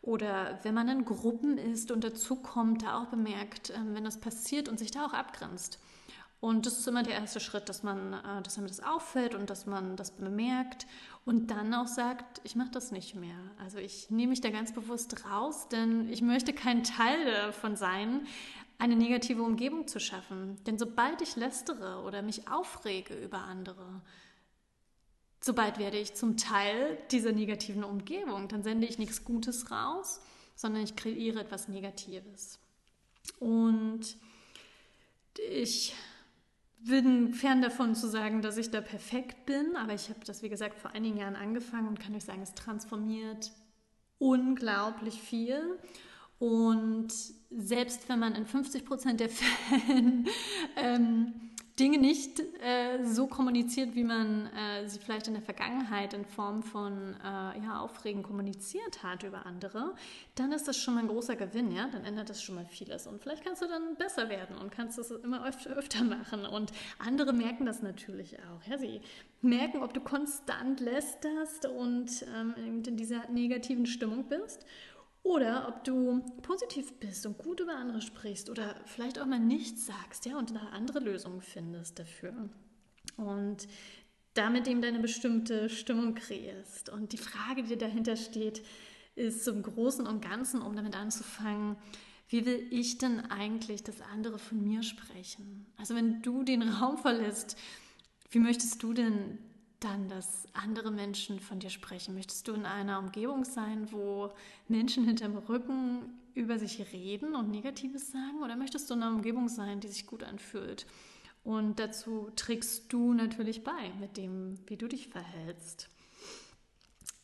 oder 0.00 0.58
wenn 0.62 0.74
man 0.74 0.88
in 0.88 1.04
Gruppen 1.04 1.58
ist 1.58 1.90
und 1.90 2.04
dazu 2.04 2.36
kommt, 2.36 2.82
da 2.82 3.02
auch 3.02 3.06
bemerkt, 3.06 3.70
ähm, 3.70 3.94
wenn 3.94 4.04
das 4.04 4.18
passiert 4.18 4.68
und 4.68 4.78
sich 4.78 4.92
da 4.92 5.04
auch 5.04 5.12
abgrenzt. 5.12 5.78
Und 6.38 6.66
das 6.66 6.78
ist 6.78 6.86
immer 6.86 7.02
der 7.02 7.14
erste 7.14 7.40
Schritt, 7.40 7.68
dass 7.68 7.82
man, 7.82 8.12
äh, 8.12 8.42
dass 8.42 8.56
einem 8.56 8.68
das 8.68 8.80
auffällt 8.80 9.34
und 9.34 9.50
dass 9.50 9.66
man 9.66 9.96
das 9.96 10.12
bemerkt 10.12 10.86
und 11.24 11.50
dann 11.50 11.74
auch 11.74 11.88
sagt, 11.88 12.40
ich 12.44 12.54
mache 12.54 12.70
das 12.70 12.92
nicht 12.92 13.16
mehr. 13.16 13.36
Also 13.58 13.78
ich 13.78 14.10
nehme 14.10 14.30
mich 14.30 14.40
da 14.40 14.50
ganz 14.50 14.72
bewusst 14.72 15.24
raus, 15.28 15.68
denn 15.68 16.08
ich 16.08 16.22
möchte 16.22 16.52
kein 16.52 16.84
Teil 16.84 17.24
davon 17.24 17.74
sein, 17.74 18.26
eine 18.78 18.96
negative 18.96 19.42
Umgebung 19.42 19.86
zu 19.86 20.00
schaffen. 20.00 20.62
Denn 20.64 20.78
sobald 20.78 21.22
ich 21.22 21.36
lästere 21.36 22.02
oder 22.02 22.22
mich 22.22 22.48
aufrege 22.48 23.14
über 23.14 23.38
andere, 23.38 24.02
sobald 25.40 25.78
werde 25.78 25.98
ich 25.98 26.14
zum 26.14 26.36
Teil 26.36 26.98
dieser 27.10 27.32
negativen 27.32 27.84
Umgebung. 27.84 28.48
Dann 28.48 28.62
sende 28.62 28.86
ich 28.86 28.98
nichts 28.98 29.24
Gutes 29.24 29.70
raus, 29.70 30.20
sondern 30.54 30.82
ich 30.82 30.96
kreiere 30.96 31.40
etwas 31.40 31.68
Negatives. 31.68 32.58
Und 33.38 34.16
ich 35.48 35.94
bin 36.78 37.34
fern 37.34 37.62
davon 37.62 37.94
zu 37.94 38.08
sagen, 38.08 38.42
dass 38.42 38.56
ich 38.56 38.70
da 38.70 38.80
perfekt 38.80 39.46
bin, 39.46 39.76
aber 39.76 39.94
ich 39.94 40.08
habe 40.08 40.20
das, 40.24 40.42
wie 40.42 40.48
gesagt, 40.48 40.78
vor 40.78 40.92
einigen 40.92 41.16
Jahren 41.16 41.36
angefangen 41.36 41.88
und 41.88 42.00
kann 42.00 42.14
euch 42.14 42.24
sagen, 42.24 42.42
es 42.42 42.54
transformiert 42.54 43.50
unglaublich 44.18 45.20
viel. 45.20 45.78
Und 46.38 47.08
selbst 47.50 48.08
wenn 48.08 48.18
man 48.18 48.34
in 48.34 48.46
50 48.46 48.84
Prozent 48.84 49.20
der 49.20 49.28
Fällen 49.30 50.28
ähm, 50.76 51.46
Dinge 51.78 51.98
nicht 51.98 52.40
äh, 52.40 53.04
so 53.04 53.26
kommuniziert, 53.26 53.94
wie 53.94 54.04
man 54.04 54.46
äh, 54.46 54.88
sie 54.88 54.98
vielleicht 54.98 55.28
in 55.28 55.34
der 55.34 55.42
Vergangenheit 55.42 56.14
in 56.14 56.24
Form 56.24 56.62
von 56.62 57.14
äh, 57.22 57.62
ja, 57.62 57.80
Aufregen 57.80 58.22
kommuniziert 58.22 59.02
hat 59.02 59.24
über 59.24 59.44
andere, 59.44 59.94
dann 60.36 60.52
ist 60.52 60.66
das 60.66 60.78
schon 60.78 60.94
mal 60.94 61.00
ein 61.00 61.08
großer 61.08 61.36
Gewinn, 61.36 61.70
ja? 61.70 61.86
Dann 61.88 62.04
ändert 62.04 62.30
das 62.30 62.42
schon 62.42 62.54
mal 62.54 62.64
vieles. 62.64 63.06
Und 63.06 63.20
vielleicht 63.20 63.44
kannst 63.44 63.60
du 63.60 63.66
dann 63.66 63.94
besser 63.96 64.30
werden 64.30 64.56
und 64.56 64.70
kannst 64.70 64.96
das 64.96 65.10
immer 65.10 65.46
öfter, 65.46 65.70
öfter 65.76 66.02
machen. 66.02 66.46
Und 66.46 66.72
andere 66.98 67.34
merken 67.34 67.66
das 67.66 67.82
natürlich 67.82 68.38
auch. 68.38 68.66
Ja? 68.66 68.78
Sie 68.78 69.02
merken, 69.42 69.82
ob 69.82 69.92
du 69.92 70.00
konstant 70.00 70.80
lästerst 70.80 71.66
und 71.66 72.24
ähm, 72.34 72.82
in 72.86 72.96
dieser 72.96 73.28
negativen 73.28 73.84
Stimmung 73.84 74.24
bist 74.30 74.64
oder 75.26 75.66
ob 75.66 75.82
du 75.82 76.20
positiv 76.42 76.92
bist 77.00 77.26
und 77.26 77.36
gut 77.36 77.58
über 77.58 77.74
andere 77.74 78.00
sprichst 78.00 78.48
oder 78.48 78.76
vielleicht 78.84 79.18
auch 79.18 79.26
mal 79.26 79.40
nichts 79.40 79.84
sagst, 79.86 80.24
ja, 80.24 80.38
und 80.38 80.50
eine 80.50 80.70
andere 80.70 81.00
Lösung 81.00 81.40
findest 81.40 81.98
dafür. 81.98 82.48
Und 83.16 83.66
damit 84.34 84.68
eben 84.68 84.82
deine 84.82 85.00
bestimmte 85.00 85.68
Stimmung 85.68 86.14
kreierst. 86.14 86.90
Und 86.90 87.12
die 87.12 87.18
Frage, 87.18 87.64
die 87.64 87.76
dahinter 87.76 88.14
steht, 88.14 88.62
ist 89.16 89.44
zum 89.44 89.64
Großen 89.64 90.06
und 90.06 90.22
Ganzen, 90.22 90.62
um 90.62 90.76
damit 90.76 90.94
anzufangen, 90.94 91.76
wie 92.28 92.46
will 92.46 92.64
ich 92.70 92.98
denn 92.98 93.20
eigentlich, 93.20 93.82
dass 93.82 94.00
andere 94.00 94.38
von 94.38 94.62
mir 94.62 94.84
sprechen? 94.84 95.66
Also 95.76 95.96
wenn 95.96 96.22
du 96.22 96.44
den 96.44 96.62
Raum 96.62 96.98
verlässt, 96.98 97.56
wie 98.30 98.38
möchtest 98.38 98.80
du 98.80 98.92
denn 98.92 99.38
dann, 99.80 100.08
dass 100.08 100.46
andere 100.52 100.90
Menschen 100.90 101.40
von 101.40 101.58
dir 101.58 101.70
sprechen? 101.70 102.14
Möchtest 102.14 102.48
du 102.48 102.54
in 102.54 102.66
einer 102.66 102.98
Umgebung 102.98 103.44
sein, 103.44 103.90
wo 103.92 104.32
Menschen 104.68 105.04
hinterm 105.04 105.36
Rücken 105.36 106.18
über 106.34 106.58
sich 106.58 106.92
reden 106.92 107.34
und 107.34 107.50
Negatives 107.50 108.10
sagen? 108.10 108.42
Oder 108.42 108.56
möchtest 108.56 108.90
du 108.90 108.94
in 108.94 109.02
einer 109.02 109.14
Umgebung 109.14 109.48
sein, 109.48 109.80
die 109.80 109.88
sich 109.88 110.06
gut 110.06 110.22
anfühlt? 110.22 110.86
Und 111.44 111.78
dazu 111.78 112.30
trägst 112.34 112.92
du 112.92 113.12
natürlich 113.12 113.62
bei 113.62 113.92
mit 114.00 114.16
dem, 114.16 114.58
wie 114.66 114.76
du 114.76 114.88
dich 114.88 115.08
verhältst. 115.08 115.88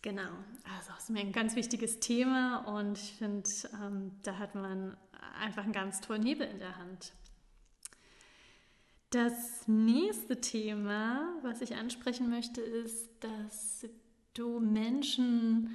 Genau, 0.00 0.30
also 0.64 0.92
das 0.94 1.04
ist 1.04 1.10
mir 1.10 1.20
ein 1.20 1.32
ganz 1.32 1.54
wichtiges 1.54 2.00
Thema 2.00 2.58
und 2.58 2.98
ich 2.98 3.14
finde, 3.14 3.48
ähm, 3.80 4.12
da 4.22 4.38
hat 4.38 4.54
man 4.54 4.96
einfach 5.40 5.62
einen 5.62 5.72
ganz 5.72 6.00
tollen 6.00 6.24
Hebel 6.24 6.46
in 6.46 6.58
der 6.58 6.76
Hand. 6.76 7.12
Das 9.12 9.68
nächste 9.68 10.40
Thema, 10.40 11.34
was 11.42 11.60
ich 11.60 11.76
ansprechen 11.76 12.30
möchte, 12.30 12.62
ist, 12.62 13.10
dass 13.20 13.86
du 14.32 14.58
Menschen 14.58 15.68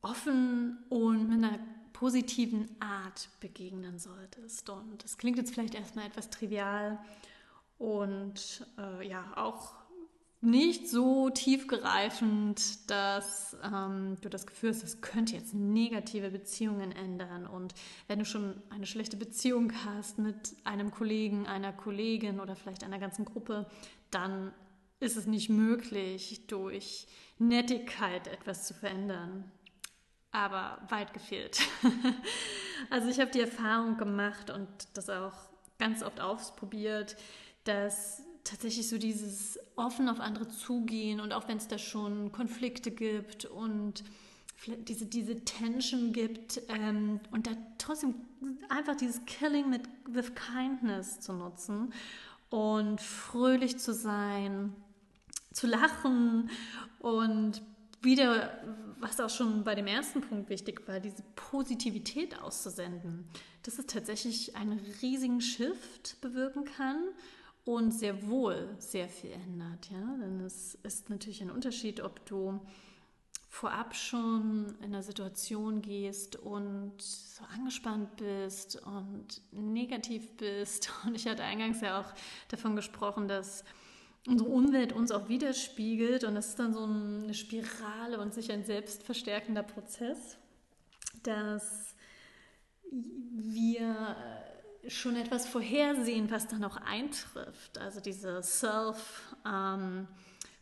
offen 0.00 0.78
und 0.88 1.28
mit 1.28 1.44
einer 1.44 1.58
positiven 1.92 2.74
Art 2.80 3.28
begegnen 3.40 3.98
solltest. 3.98 4.70
Und 4.70 5.04
das 5.04 5.18
klingt 5.18 5.36
jetzt 5.36 5.52
vielleicht 5.52 5.74
erstmal 5.74 6.06
etwas 6.06 6.30
trivial 6.30 6.98
und 7.76 8.66
äh, 8.78 9.06
ja, 9.06 9.22
auch 9.36 9.74
nicht 10.42 10.88
so 10.88 11.30
tiefgreifend, 11.30 12.90
dass 12.90 13.56
ähm, 13.62 14.16
du 14.20 14.28
das 14.28 14.44
Gefühl 14.44 14.70
hast, 14.70 14.82
das 14.82 15.00
könnte 15.00 15.34
jetzt 15.34 15.54
negative 15.54 16.30
Beziehungen 16.30 16.90
ändern. 16.90 17.46
Und 17.46 17.74
wenn 18.08 18.18
du 18.18 18.24
schon 18.24 18.60
eine 18.68 18.86
schlechte 18.86 19.16
Beziehung 19.16 19.72
hast 19.84 20.18
mit 20.18 20.56
einem 20.64 20.90
Kollegen, 20.90 21.46
einer 21.46 21.72
Kollegin 21.72 22.40
oder 22.40 22.56
vielleicht 22.56 22.82
einer 22.82 22.98
ganzen 22.98 23.24
Gruppe, 23.24 23.66
dann 24.10 24.52
ist 24.98 25.16
es 25.16 25.26
nicht 25.26 25.48
möglich, 25.48 26.46
durch 26.48 27.06
Nettigkeit 27.38 28.26
etwas 28.26 28.66
zu 28.66 28.74
verändern. 28.74 29.50
Aber 30.32 30.82
weit 30.88 31.12
gefehlt. 31.12 31.60
also 32.90 33.08
ich 33.08 33.20
habe 33.20 33.30
die 33.30 33.40
Erfahrung 33.40 33.96
gemacht 33.96 34.50
und 34.50 34.68
das 34.94 35.08
auch 35.08 35.34
ganz 35.78 36.02
oft 36.02 36.20
ausprobiert, 36.20 37.16
dass 37.62 38.24
tatsächlich 38.44 38.88
so 38.88 38.98
dieses 38.98 39.58
offen 39.76 40.08
auf 40.08 40.20
andere 40.20 40.48
zugehen 40.48 41.20
und 41.20 41.32
auch 41.32 41.48
wenn 41.48 41.58
es 41.58 41.68
da 41.68 41.78
schon 41.78 42.32
Konflikte 42.32 42.90
gibt 42.90 43.44
und 43.44 44.04
diese, 44.88 45.06
diese 45.06 45.44
Tension 45.44 46.12
gibt 46.12 46.60
ähm, 46.68 47.20
und 47.30 47.46
da 47.46 47.52
trotzdem 47.78 48.14
einfach 48.68 48.96
dieses 48.96 49.24
Killing 49.26 49.70
mit 49.70 49.82
with 50.06 50.32
Kindness 50.34 51.20
zu 51.20 51.32
nutzen 51.32 51.92
und 52.50 53.00
fröhlich 53.00 53.78
zu 53.78 53.92
sein, 53.92 54.74
zu 55.52 55.66
lachen 55.66 56.50
und 57.00 57.62
wieder, 58.02 58.62
was 58.98 59.20
auch 59.20 59.30
schon 59.30 59.64
bei 59.64 59.74
dem 59.74 59.86
ersten 59.86 60.20
Punkt 60.20 60.48
wichtig 60.48 60.86
war, 60.88 61.00
diese 61.00 61.22
Positivität 61.36 62.40
auszusenden, 62.40 63.28
dass 63.62 63.78
es 63.78 63.86
tatsächlich 63.86 64.56
einen 64.56 64.80
riesigen 65.00 65.40
Shift 65.40 66.20
bewirken 66.20 66.64
kann 66.64 66.98
und 67.64 67.92
sehr 67.92 68.26
wohl 68.28 68.74
sehr 68.78 69.08
viel 69.08 69.32
ändert. 69.32 69.90
Ja? 69.90 70.16
Denn 70.20 70.40
es 70.40 70.74
ist 70.82 71.10
natürlich 71.10 71.42
ein 71.42 71.50
Unterschied, 71.50 72.00
ob 72.00 72.24
du 72.26 72.60
vorab 73.48 73.94
schon 73.94 74.74
in 74.80 74.86
einer 74.86 75.02
Situation 75.02 75.82
gehst 75.82 76.36
und 76.36 77.00
so 77.00 77.44
angespannt 77.54 78.16
bist 78.16 78.82
und 78.86 79.42
negativ 79.52 80.36
bist. 80.38 80.90
Und 81.06 81.14
ich 81.14 81.26
hatte 81.26 81.44
eingangs 81.44 81.82
ja 81.82 82.00
auch 82.00 82.14
davon 82.48 82.76
gesprochen, 82.76 83.28
dass 83.28 83.62
unsere 84.26 84.48
Umwelt 84.48 84.92
uns 84.92 85.10
auch 85.10 85.28
widerspiegelt 85.28 86.24
und 86.24 86.34
das 86.36 86.50
ist 86.50 86.58
dann 86.58 86.72
so 86.72 86.84
eine 86.84 87.34
Spirale 87.34 88.20
und 88.20 88.32
sich 88.32 88.52
ein 88.52 88.64
selbstverstärkender 88.64 89.64
Prozess, 89.64 90.38
dass 91.24 91.94
wir 92.90 94.16
schon 94.88 95.16
etwas 95.16 95.46
vorhersehen, 95.46 96.30
was 96.30 96.48
dann 96.48 96.64
auch 96.64 96.76
eintrifft. 96.76 97.78
Also 97.78 98.00
diese 98.00 98.42
Self- 98.42 99.34
um, 99.44 100.06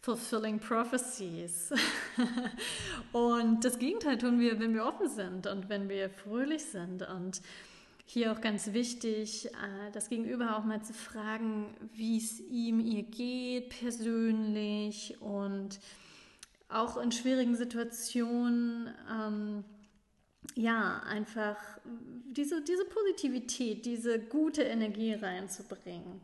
Fulfilling 0.02 0.58
Prophecies. 0.58 1.72
und 3.12 3.62
das 3.64 3.78
Gegenteil 3.78 4.16
tun 4.16 4.40
wir, 4.40 4.58
wenn 4.58 4.72
wir 4.72 4.86
offen 4.86 5.08
sind 5.08 5.46
und 5.46 5.68
wenn 5.68 5.90
wir 5.90 6.08
fröhlich 6.08 6.64
sind. 6.64 7.06
Und 7.06 7.42
hier 8.06 8.32
auch 8.32 8.40
ganz 8.40 8.72
wichtig, 8.72 9.46
äh, 9.46 9.90
das 9.92 10.08
Gegenüber 10.08 10.56
auch 10.56 10.64
mal 10.64 10.82
zu 10.82 10.94
fragen, 10.94 11.74
wie 11.92 12.16
es 12.16 12.40
ihm, 12.40 12.80
ihr 12.80 13.02
geht 13.02 13.68
persönlich 13.78 15.20
und 15.20 15.78
auch 16.70 16.96
in 16.96 17.12
schwierigen 17.12 17.54
Situationen. 17.54 18.88
Ähm, 19.10 19.64
ja, 20.54 21.00
einfach 21.06 21.56
diese, 21.84 22.62
diese 22.62 22.84
Positivität, 22.84 23.84
diese 23.86 24.18
gute 24.18 24.62
Energie 24.62 25.14
reinzubringen. 25.14 26.20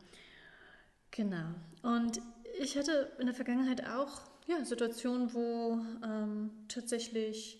Genau. 1.11 1.47
Und 1.81 2.21
ich 2.59 2.77
hatte 2.77 3.11
in 3.19 3.25
der 3.25 3.35
Vergangenheit 3.35 3.87
auch 3.87 4.21
ja, 4.47 4.63
Situationen, 4.63 5.33
wo 5.33 5.79
ähm, 6.03 6.51
tatsächlich 6.67 7.59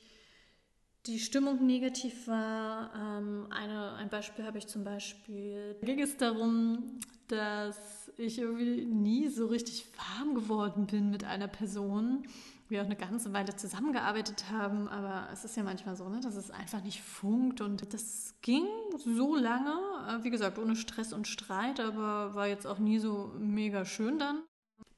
die 1.05 1.19
Stimmung 1.19 1.65
negativ 1.65 2.27
war. 2.27 2.91
Ähm, 2.95 3.47
eine, 3.49 3.93
ein 3.93 4.09
Beispiel 4.09 4.45
habe 4.45 4.57
ich 4.57 4.67
zum 4.67 4.83
Beispiel, 4.83 5.75
da 5.79 5.85
ging 5.85 6.01
es 6.01 6.17
darum, 6.17 6.99
dass 7.27 8.11
ich 8.17 8.39
irgendwie 8.39 8.85
nie 8.85 9.27
so 9.27 9.47
richtig 9.47 9.85
warm 9.97 10.35
geworden 10.35 10.87
bin 10.87 11.09
mit 11.09 11.23
einer 11.23 11.47
Person. 11.47 12.27
Wir 12.69 12.81
auch 12.81 12.85
eine 12.85 12.97
ganze 12.97 13.33
Weile 13.33 13.55
zusammengearbeitet 13.55 14.51
haben, 14.51 14.89
aber 14.89 15.29
es 15.31 15.45
ist 15.45 15.55
ja 15.55 15.63
manchmal 15.63 15.95
so, 15.95 16.09
ne, 16.09 16.19
dass 16.19 16.35
es 16.35 16.51
einfach 16.51 16.83
nicht 16.83 17.01
funkt 17.01 17.61
und 17.61 17.93
das 17.93 18.35
ging 18.41 18.65
so 18.97 19.35
lange, 19.35 19.71
äh, 20.09 20.23
wie 20.23 20.29
gesagt, 20.29 20.59
ohne 20.59 20.75
Stress 20.75 21.13
und 21.13 21.27
Streit, 21.27 21.79
aber 21.79 22.35
war 22.35 22.47
jetzt 22.47 22.67
auch 22.67 22.79
nie 22.79 22.99
so 22.99 23.33
mega 23.39 23.85
schön 23.85 24.19
dann, 24.19 24.43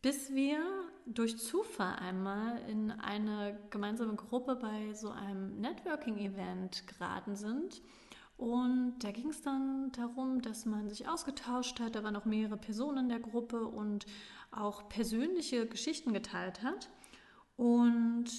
bis 0.02 0.34
wir 0.34 0.64
durch 1.06 1.38
Zufall 1.38 1.96
einmal 1.96 2.60
in 2.68 2.92
eine 2.92 3.60
gemeinsame 3.70 4.16
Gruppe 4.16 4.56
bei 4.56 4.94
so 4.94 5.10
einem 5.10 5.60
Networking-Event 5.60 6.88
geraten 6.88 7.36
sind. 7.36 7.82
Und 8.38 9.00
da 9.00 9.12
ging 9.12 9.30
es 9.30 9.42
dann 9.42 9.92
darum, 9.92 10.42
dass 10.42 10.66
man 10.66 10.88
sich 10.88 11.10
ausgetauscht 11.10 11.80
hat. 11.82 11.96
Da 11.96 12.04
waren 12.04 12.16
auch 12.16 12.26
mehrere 12.26 12.56
Personen 12.56 13.00
in 13.00 13.10
der 13.10 13.20
Gruppe 13.20 13.66
und 13.68 14.06
auch 14.52 14.88
persönliche 14.88 15.68
Geschichten 15.68 16.14
geteilt 16.14 16.64
hat. 16.64 16.90
Und 17.60 18.30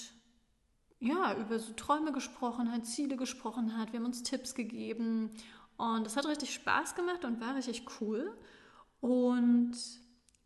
ja, 0.99 1.37
über 1.37 1.59
so 1.59 1.75
Träume 1.75 2.11
gesprochen 2.11 2.73
hat, 2.73 2.87
Ziele 2.87 3.17
gesprochen 3.17 3.77
hat. 3.77 3.93
Wir 3.93 4.01
haben 4.01 4.07
uns 4.07 4.23
Tipps 4.23 4.55
gegeben. 4.55 5.29
Und 5.77 6.07
es 6.07 6.17
hat 6.17 6.25
richtig 6.25 6.55
Spaß 6.55 6.95
gemacht 6.95 7.27
und 7.27 7.39
war 7.39 7.55
richtig 7.55 7.85
cool. 8.01 8.35
Und 9.01 9.73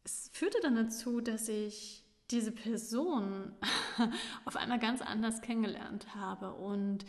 es 0.03 0.29
führte 0.33 0.59
dann 0.61 0.75
dazu, 0.75 1.21
dass 1.21 1.49
ich 1.49 2.05
diese 2.33 2.51
Person 2.51 3.53
auf 4.45 4.57
einmal 4.57 4.81
ganz 4.81 5.03
anders 5.03 5.41
kennengelernt 5.41 6.13
habe 6.17 6.55
und 6.55 7.05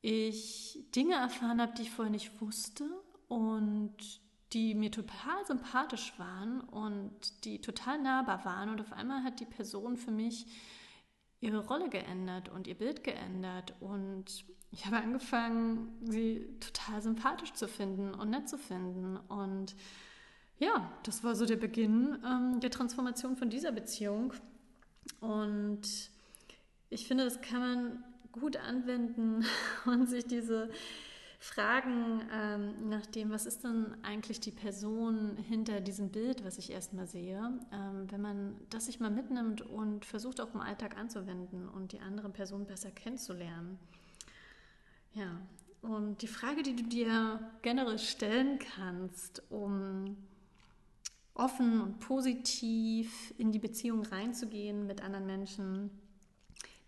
ich 0.00 0.86
Dinge 0.96 1.16
erfahren 1.16 1.60
habe, 1.60 1.74
die 1.74 1.82
ich 1.82 1.90
vorher 1.90 2.12
nicht 2.12 2.40
wusste 2.40 2.88
und 3.28 3.94
die 4.54 4.74
mir 4.74 4.90
total 4.90 5.44
sympathisch 5.44 6.14
waren 6.18 6.62
und 6.62 7.44
die 7.44 7.60
total 7.60 8.00
nahbar 8.00 8.46
waren. 8.46 8.70
Und 8.70 8.80
auf 8.80 8.92
einmal 8.92 9.22
hat 9.22 9.40
die 9.40 9.44
Person 9.44 9.98
für 9.98 10.12
mich 10.12 10.46
ihre 11.40 11.66
Rolle 11.66 11.88
geändert 11.88 12.48
und 12.48 12.66
ihr 12.66 12.74
Bild 12.74 13.04
geändert. 13.04 13.74
Und 13.80 14.44
ich 14.70 14.86
habe 14.86 14.96
angefangen, 14.96 15.96
sie 16.02 16.46
total 16.60 17.00
sympathisch 17.00 17.52
zu 17.52 17.68
finden 17.68 18.12
und 18.14 18.30
nett 18.30 18.48
zu 18.48 18.58
finden. 18.58 19.16
Und 19.28 19.74
ja, 20.58 20.92
das 21.04 21.22
war 21.22 21.34
so 21.34 21.46
der 21.46 21.56
Beginn 21.56 22.18
ähm, 22.24 22.60
der 22.60 22.70
Transformation 22.70 23.36
von 23.36 23.50
dieser 23.50 23.72
Beziehung. 23.72 24.34
Und 25.20 25.82
ich 26.90 27.06
finde, 27.06 27.24
das 27.24 27.40
kann 27.40 27.60
man 27.60 28.04
gut 28.32 28.56
anwenden 28.56 29.44
und 29.86 30.08
sich 30.08 30.26
diese 30.26 30.70
Fragen 31.40 32.22
ähm, 32.32 32.88
nach 32.88 33.06
dem, 33.06 33.30
was 33.30 33.46
ist 33.46 33.62
denn 33.62 33.94
eigentlich 34.02 34.40
die 34.40 34.50
Person 34.50 35.36
hinter 35.36 35.80
diesem 35.80 36.10
Bild, 36.10 36.44
was 36.44 36.58
ich 36.58 36.72
erstmal 36.72 37.06
sehe, 37.06 37.60
ähm, 37.72 38.10
wenn 38.10 38.20
man 38.20 38.56
das 38.70 38.86
sich 38.86 38.98
mal 38.98 39.10
mitnimmt 39.10 39.62
und 39.62 40.04
versucht 40.04 40.40
auch 40.40 40.52
im 40.52 40.60
Alltag 40.60 40.98
anzuwenden 40.98 41.68
und 41.68 41.92
die 41.92 42.00
andere 42.00 42.28
Person 42.28 42.66
besser 42.66 42.90
kennenzulernen. 42.90 43.78
Ja, 45.14 45.40
und 45.80 46.22
die 46.22 46.26
Frage, 46.26 46.64
die 46.64 46.74
du 46.74 46.82
dir 46.82 47.40
generell 47.62 48.00
stellen 48.00 48.58
kannst, 48.58 49.42
um 49.48 50.16
offen 51.34 51.80
und 51.80 52.00
positiv 52.00 53.32
in 53.38 53.52
die 53.52 53.60
Beziehung 53.60 54.02
reinzugehen 54.02 54.88
mit 54.88 55.02
anderen 55.02 55.26
Menschen, 55.26 55.90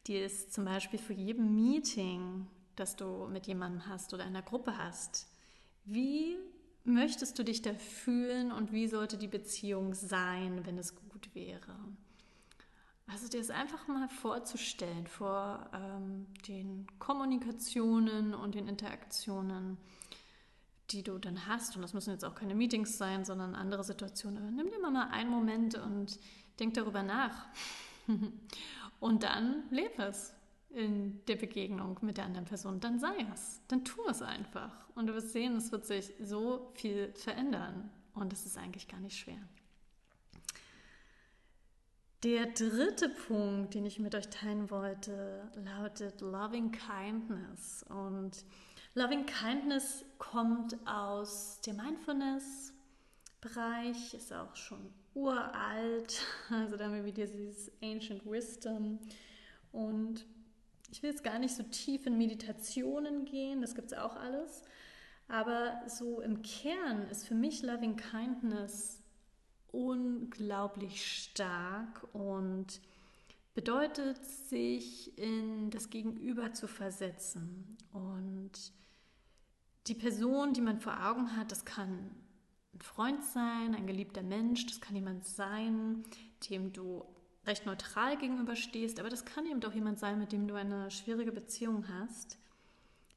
die 0.08 0.16
ist 0.16 0.52
zum 0.52 0.64
Beispiel 0.64 0.98
für 0.98 1.12
jedem 1.12 1.54
Meeting, 1.54 2.48
das 2.80 2.96
du 2.96 3.28
mit 3.28 3.46
jemandem 3.46 3.86
hast 3.86 4.12
oder 4.14 4.24
einer 4.24 4.42
Gruppe 4.42 4.76
hast, 4.78 5.28
wie 5.84 6.36
möchtest 6.84 7.38
du 7.38 7.44
dich 7.44 7.62
da 7.62 7.74
fühlen 7.74 8.52
und 8.52 8.72
wie 8.72 8.88
sollte 8.88 9.18
die 9.18 9.28
Beziehung 9.28 9.94
sein, 9.94 10.64
wenn 10.64 10.78
es 10.78 10.94
gut 10.94 11.34
wäre? 11.34 11.76
Also 13.06 13.28
dir 13.28 13.40
es 13.40 13.50
einfach 13.50 13.86
mal 13.88 14.08
vorzustellen 14.08 15.06
vor 15.06 15.68
ähm, 15.74 16.26
den 16.46 16.86
Kommunikationen 16.98 18.34
und 18.34 18.54
den 18.54 18.68
Interaktionen 18.68 19.78
die 20.92 21.02
du 21.02 21.18
dann 21.18 21.46
hast, 21.46 21.76
und 21.76 21.82
das 21.82 21.94
müssen 21.94 22.10
jetzt 22.10 22.24
auch 22.24 22.34
keine 22.34 22.54
Meetings 22.54 22.98
sein, 22.98 23.24
sondern 23.24 23.54
andere 23.54 23.84
Situationen, 23.84 24.38
aber 24.38 24.50
nimm 24.50 24.70
dir 24.70 24.80
mal 24.80 25.08
einen 25.10 25.30
Moment 25.30 25.76
und 25.76 26.18
denk 26.58 26.74
darüber 26.74 27.02
nach. 27.02 27.46
und 29.00 29.22
dann 29.22 29.64
lebe 29.70 30.02
es 30.02 30.34
in 30.70 31.24
der 31.26 31.36
Begegnung 31.36 31.98
mit 32.02 32.16
der 32.16 32.24
anderen 32.24 32.46
Person. 32.46 32.80
Dann 32.80 32.98
sei 32.98 33.14
es, 33.32 33.60
dann 33.68 33.84
tu 33.84 34.02
es 34.08 34.22
einfach. 34.22 34.72
Und 34.94 35.06
du 35.06 35.14
wirst 35.14 35.32
sehen, 35.32 35.56
es 35.56 35.70
wird 35.72 35.84
sich 35.84 36.14
so 36.20 36.72
viel 36.74 37.12
verändern. 37.14 37.90
Und 38.14 38.32
es 38.32 38.46
ist 38.46 38.58
eigentlich 38.58 38.88
gar 38.88 39.00
nicht 39.00 39.18
schwer. 39.18 39.38
Der 42.22 42.46
dritte 42.46 43.08
Punkt, 43.08 43.74
den 43.74 43.84
ich 43.86 43.98
mit 43.98 44.14
euch 44.14 44.28
teilen 44.28 44.70
wollte, 44.70 45.50
lautet 45.54 46.20
Loving 46.20 46.70
Kindness. 46.70 47.82
Und 47.88 48.44
Loving 48.94 49.24
Kindness 49.24 50.04
kommt 50.18 50.76
aus 50.86 51.62
dem 51.62 51.76
Mindfulness-Bereich, 51.76 54.12
ist 54.12 54.34
auch 54.34 54.54
schon 54.54 54.92
uralt. 55.14 56.20
Also 56.50 56.76
da 56.76 56.84
haben 56.84 56.94
wir 56.94 57.06
wieder 57.06 57.26
dieses 57.26 57.72
Ancient 57.82 58.26
Wisdom. 58.26 58.98
Und 59.72 60.26
ich 60.90 61.02
will 61.02 61.10
jetzt 61.10 61.24
gar 61.24 61.38
nicht 61.38 61.54
so 61.54 61.62
tief 61.62 62.06
in 62.06 62.18
Meditationen 62.18 63.24
gehen, 63.24 63.60
das 63.60 63.74
gibt 63.74 63.92
es 63.92 63.98
auch 63.98 64.16
alles. 64.16 64.62
Aber 65.28 65.80
so 65.86 66.20
im 66.20 66.42
Kern 66.42 67.08
ist 67.08 67.26
für 67.26 67.34
mich 67.34 67.62
Loving 67.62 67.96
Kindness 67.96 69.00
unglaublich 69.68 71.04
stark 71.04 72.06
und 72.12 72.80
bedeutet, 73.54 74.24
sich 74.24 75.16
in 75.18 75.70
das 75.70 75.90
Gegenüber 75.90 76.52
zu 76.52 76.66
versetzen. 76.66 77.76
Und 77.92 78.52
die 79.86 79.94
Person, 79.94 80.52
die 80.52 80.60
man 80.60 80.80
vor 80.80 81.06
Augen 81.06 81.36
hat, 81.36 81.52
das 81.52 81.64
kann 81.64 82.10
ein 82.74 82.80
Freund 82.80 83.22
sein, 83.24 83.74
ein 83.74 83.86
geliebter 83.86 84.22
Mensch, 84.22 84.66
das 84.66 84.80
kann 84.80 84.96
jemand 84.96 85.24
sein, 85.24 86.04
dem 86.48 86.72
du 86.72 87.04
recht 87.46 87.66
neutral 87.66 88.16
gegenüberstehst, 88.16 89.00
aber 89.00 89.08
das 89.08 89.24
kann 89.24 89.46
eben 89.46 89.62
auch 89.64 89.72
jemand 89.72 89.98
sein, 89.98 90.18
mit 90.18 90.32
dem 90.32 90.46
du 90.46 90.54
eine 90.54 90.90
schwierige 90.90 91.32
Beziehung 91.32 91.86
hast. 91.88 92.38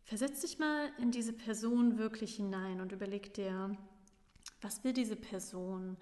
Versetz 0.04 0.42
dich 0.42 0.60
mal 0.60 0.92
in 1.00 1.12
diese 1.12 1.34
Person 1.34 1.98
wirklich 1.98 2.36
hinein 2.36 2.82
und 2.82 2.92
überleg 2.92 3.34
dir, 3.34 3.76
was 4.62 4.84
will 4.84 4.94
diese 4.94 5.16
Person? 5.16 5.98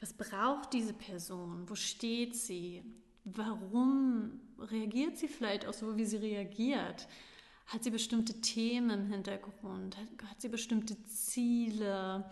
Was 0.00 0.12
braucht 0.12 0.72
diese 0.72 0.94
Person? 0.94 1.68
Wo 1.68 1.74
steht 1.74 2.34
sie? 2.34 2.82
Warum 3.24 4.40
reagiert 4.58 5.16
sie 5.16 5.28
vielleicht 5.28 5.66
auch 5.66 5.72
so, 5.72 5.96
wie 5.96 6.04
sie 6.04 6.16
reagiert? 6.16 7.06
Hat 7.66 7.84
sie 7.84 7.90
bestimmte 7.90 8.40
Themen 8.40 8.90
im 8.90 9.06
Hintergrund? 9.06 9.96
Hat 9.96 10.40
sie 10.40 10.48
bestimmte 10.48 11.02
Ziele? 11.04 12.24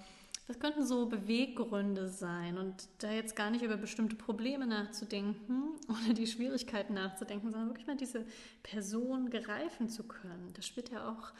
Das 0.50 0.58
könnten 0.58 0.84
so 0.84 1.06
Beweggründe 1.06 2.08
sein 2.08 2.58
und 2.58 2.88
da 2.98 3.12
jetzt 3.12 3.36
gar 3.36 3.50
nicht 3.50 3.62
über 3.62 3.76
bestimmte 3.76 4.16
Probleme 4.16 4.66
nachzudenken 4.66 5.76
oder 5.88 6.12
die 6.12 6.26
Schwierigkeiten 6.26 6.94
nachzudenken, 6.94 7.52
sondern 7.52 7.68
wirklich 7.68 7.86
mal 7.86 7.96
diese 7.96 8.26
Person 8.64 9.30
greifen 9.30 9.88
zu 9.88 10.08
können. 10.08 10.52
Das 10.54 10.66
spielt 10.66 10.90
ja 10.90 11.08
auch 11.08 11.32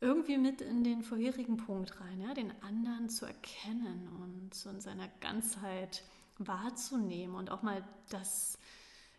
irgendwie 0.00 0.38
mit 0.38 0.60
in 0.60 0.82
den 0.82 1.02
vorherigen 1.02 1.56
Punkt 1.56 2.00
rein, 2.00 2.20
ja, 2.20 2.34
den 2.34 2.50
anderen 2.62 3.08
zu 3.08 3.26
erkennen 3.26 4.08
und 4.20 4.74
in 4.74 4.80
seiner 4.80 5.06
Ganzheit 5.20 6.02
wahrzunehmen 6.38 7.36
und 7.36 7.48
auch 7.48 7.62
mal 7.62 7.84
das 8.10 8.58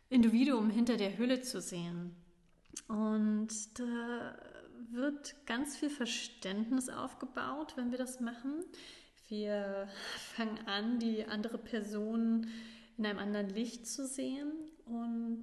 Individuum 0.09 0.69
hinter 0.69 0.97
der 0.97 1.17
Hülle 1.17 1.39
zu 1.39 1.61
sehen. 1.61 2.13
Und 2.89 3.79
da 3.79 4.35
wird 4.91 5.33
ganz 5.45 5.77
viel 5.77 5.89
Verständnis 5.89 6.89
aufgebaut, 6.89 7.77
wenn 7.77 7.91
wir 7.91 7.97
das 7.97 8.19
machen. 8.19 8.65
Wir 9.33 9.87
fangen 10.35 10.59
an, 10.67 10.99
die 10.99 11.25
andere 11.25 11.57
Person 11.57 12.45
in 12.99 13.05
einem 13.07 13.17
anderen 13.17 13.49
Licht 13.49 13.87
zu 13.87 14.05
sehen 14.05 14.51
und 14.85 15.41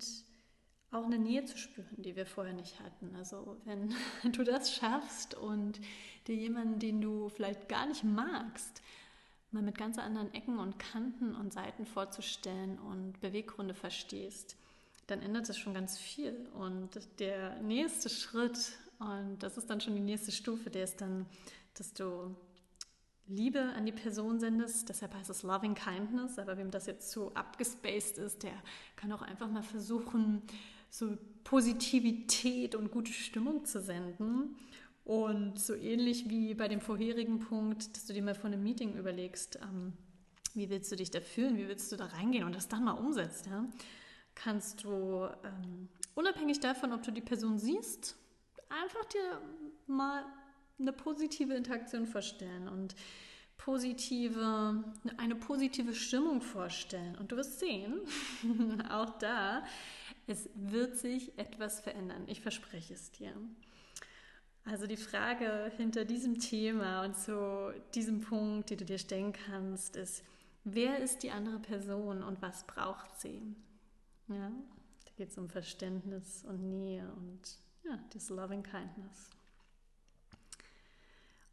auch 0.93 1.07
eine 1.07 1.19
Nähe 1.19 1.45
zu 1.45 1.59
spüren, 1.59 2.01
die 2.01 2.15
wir 2.15 2.25
vorher 2.25 2.53
nicht 2.53 2.79
hatten. 2.79 3.17
Also 3.17 3.57
wenn 3.65 3.93
du 4.33 4.45
das 4.45 4.73
schaffst 4.73 5.35
und 5.35 5.81
dir 6.29 6.37
jemanden, 6.37 6.79
den 6.79 7.01
du 7.01 7.31
vielleicht 7.31 7.69
gar 7.69 7.85
nicht 7.87 8.05
magst, 8.05 8.81
mal 9.51 9.61
mit 9.65 9.77
ganz 9.77 9.99
anderen 9.99 10.33
Ecken 10.35 10.61
und 10.61 10.79
Kanten 10.79 11.35
und 11.35 11.53
Seiten 11.53 11.85
vorzustellen 11.85 12.79
und 12.79 13.21
Beweggründe 13.21 13.75
verstehst, 13.75 14.57
dann 15.09 15.21
ändert 15.21 15.47
sich 15.47 15.59
schon 15.59 15.75
ganz 15.75 15.99
viel. 15.99 16.49
Und 16.55 16.91
der 17.19 17.61
nächste 17.61 18.09
Schritt, 18.09 18.71
und 19.01 19.39
das 19.41 19.59
ist 19.59 19.69
dann 19.69 19.81
schon 19.81 19.97
die 19.97 20.01
nächste 20.01 20.31
Stufe, 20.31 20.71
der 20.71 20.85
ist 20.85 21.01
dann, 21.01 21.27
dass 21.75 21.93
du 21.93 22.37
Liebe 23.31 23.61
an 23.77 23.87
die 23.87 23.93
Person 23.93 24.41
sendest. 24.41 24.89
Deshalb 24.89 25.15
heißt 25.15 25.31
es 25.31 25.43
Loving 25.43 25.75
Kindness. 25.75 26.39
Aber 26.39 26.59
wem 26.59 26.71
das 26.71 26.87
jetzt 26.87 27.11
zu 27.11 27.35
abgespaced 27.35 28.19
ist, 28.19 28.43
der 28.43 28.53
kann 28.97 29.13
auch 29.13 29.23
einfach 29.23 29.49
mal 29.49 29.63
versuchen, 29.63 30.43
so 30.91 31.17
Positivität 31.45 32.75
und 32.75 32.91
gute 32.91 33.13
Stimmung 33.13 33.65
zu 33.65 33.81
senden. 33.81 34.57
Und 35.05 35.59
so 35.59 35.75
ähnlich 35.75 36.29
wie 36.29 36.55
bei 36.55 36.69
dem 36.69 36.81
vorherigen 36.81 37.39
Punkt, 37.39 37.97
dass 37.97 38.07
du 38.07 38.13
dir 38.13 38.23
mal 38.23 38.35
vor 38.35 38.51
einem 38.51 38.63
Meeting 38.63 38.97
überlegst, 38.97 39.59
ähm, 39.63 39.93
wie 40.55 40.69
willst 40.69 40.91
du 40.93 40.97
dich 40.97 41.11
da 41.11 41.21
fühlen, 41.21 41.57
wie 41.57 41.69
willst 41.69 41.91
du 41.93 41.97
da 41.97 42.07
reingehen 42.07 42.45
und 42.45 42.55
das 42.55 42.69
dann 42.69 42.85
mal 42.85 42.93
umsetzt, 42.93 43.47
ja, 43.47 43.65
kannst 44.35 44.85
du 44.85 45.29
ähm, 45.45 45.89
unabhängig 46.15 46.61
davon, 46.61 46.93
ob 46.93 47.03
du 47.03 47.11
die 47.13 47.21
Person 47.21 47.59
siehst, 47.59 48.17
einfach 48.69 49.05
dir 49.07 49.41
mal 49.87 50.25
eine 50.81 50.93
positive 50.93 51.55
Interaktion 51.55 52.07
vorstellen 52.07 52.69
und 52.69 52.95
positive, 53.57 54.83
eine 55.19 55.37
positive 55.37 55.95
Stimmung 55.95 56.41
vorstellen. 56.41 57.17
Und 57.17 57.31
du 57.31 57.37
wirst 57.37 57.61
sehen, 57.61 58.01
auch 58.91 59.11
da, 59.19 59.63
es 60.27 60.49
wird 60.55 60.97
sich 60.97 61.39
etwas 61.39 61.81
verändern. 61.81 62.25
Ich 62.27 62.41
verspreche 62.41 62.95
es 62.95 63.11
dir. 63.11 63.33
Also 64.65 64.87
die 64.87 64.97
Frage 64.97 65.73
hinter 65.77 66.05
diesem 66.05 66.39
Thema 66.39 67.05
und 67.05 67.17
zu 67.17 67.75
diesem 67.95 68.21
Punkt, 68.21 68.71
die 68.71 68.77
du 68.77 68.85
dir 68.85 68.99
stellen 68.99 69.33
kannst, 69.33 69.97
ist, 69.97 70.23
wer 70.65 70.99
ist 70.99 71.23
die 71.23 71.31
andere 71.31 71.59
Person 71.59 72.23
und 72.23 72.41
was 72.41 72.65
braucht 72.67 73.21
sie? 73.21 73.43
Ja, 74.29 74.51
da 75.05 75.13
geht 75.17 75.31
es 75.31 75.39
um 75.39 75.49
Verständnis 75.49 76.45
und 76.45 76.69
Nähe 76.71 77.11
und 77.17 77.41
ja, 77.85 77.99
das 78.13 78.29
Loving 78.29 78.63
Kindness. 78.63 79.31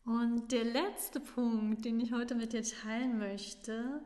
Und 0.07 0.53
der 0.53 0.63
letzte 0.63 1.19
Punkt, 1.19 1.83
den 1.83 1.99
ich 1.99 2.13
heute 2.13 2.33
mit 2.33 2.53
dir 2.53 2.63
teilen 2.63 3.17
möchte, 3.19 4.01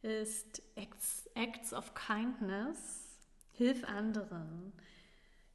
ist 0.00 0.62
Acts, 0.76 1.28
Acts 1.34 1.74
of 1.74 1.92
Kindness. 1.94 3.18
Hilf 3.50 3.84
anderen. 3.84 4.72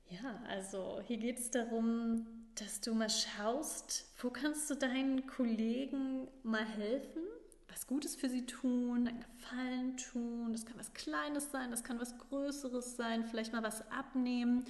Ja, 0.07 0.39
also 0.47 1.01
hier 1.07 1.17
geht 1.17 1.39
es 1.39 1.49
darum, 1.49 2.27
dass 2.53 2.79
du 2.79 2.93
mal 2.93 3.10
schaust, 3.10 4.05
wo 4.21 4.29
kannst 4.29 4.69
du 4.69 4.75
deinen 4.75 5.25
Kollegen 5.25 6.27
mal 6.43 6.63
helfen, 6.63 7.23
was 7.67 7.88
Gutes 7.88 8.15
für 8.15 8.29
sie 8.29 8.45
tun, 8.45 9.07
einen 9.07 9.19
Gefallen 9.19 9.97
tun. 9.97 10.51
Das 10.51 10.67
kann 10.67 10.77
was 10.77 10.93
Kleines 10.93 11.49
sein, 11.49 11.71
das 11.71 11.83
kann 11.83 11.99
was 11.99 12.15
Größeres 12.19 12.97
sein, 12.97 13.25
vielleicht 13.25 13.51
mal 13.51 13.63
was 13.63 13.81
abnehmen 13.89 14.63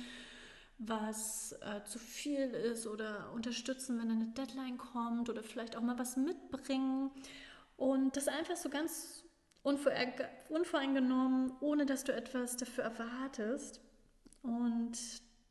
was 0.80 1.54
äh, 1.54 1.84
zu 1.86 1.98
viel 1.98 2.50
ist 2.50 2.86
oder 2.86 3.32
unterstützen, 3.34 4.00
wenn 4.00 4.12
eine 4.12 4.28
Deadline 4.28 4.78
kommt 4.78 5.30
oder 5.30 5.44
vielleicht 5.44 5.76
auch 5.76 5.82
mal 5.82 5.98
was 5.98 6.18
mitbringen. 6.18 7.12
Und 7.78 8.16
das 8.16 8.28
einfach 8.28 8.56
so 8.56 8.70
ganz 8.70 9.24
unvoreingenommen, 9.64 11.52
ohne 11.60 11.86
dass 11.86 12.04
du 12.04 12.14
etwas 12.14 12.58
dafür 12.58 12.86
erwartest. 12.86 13.82
Und 14.44 14.98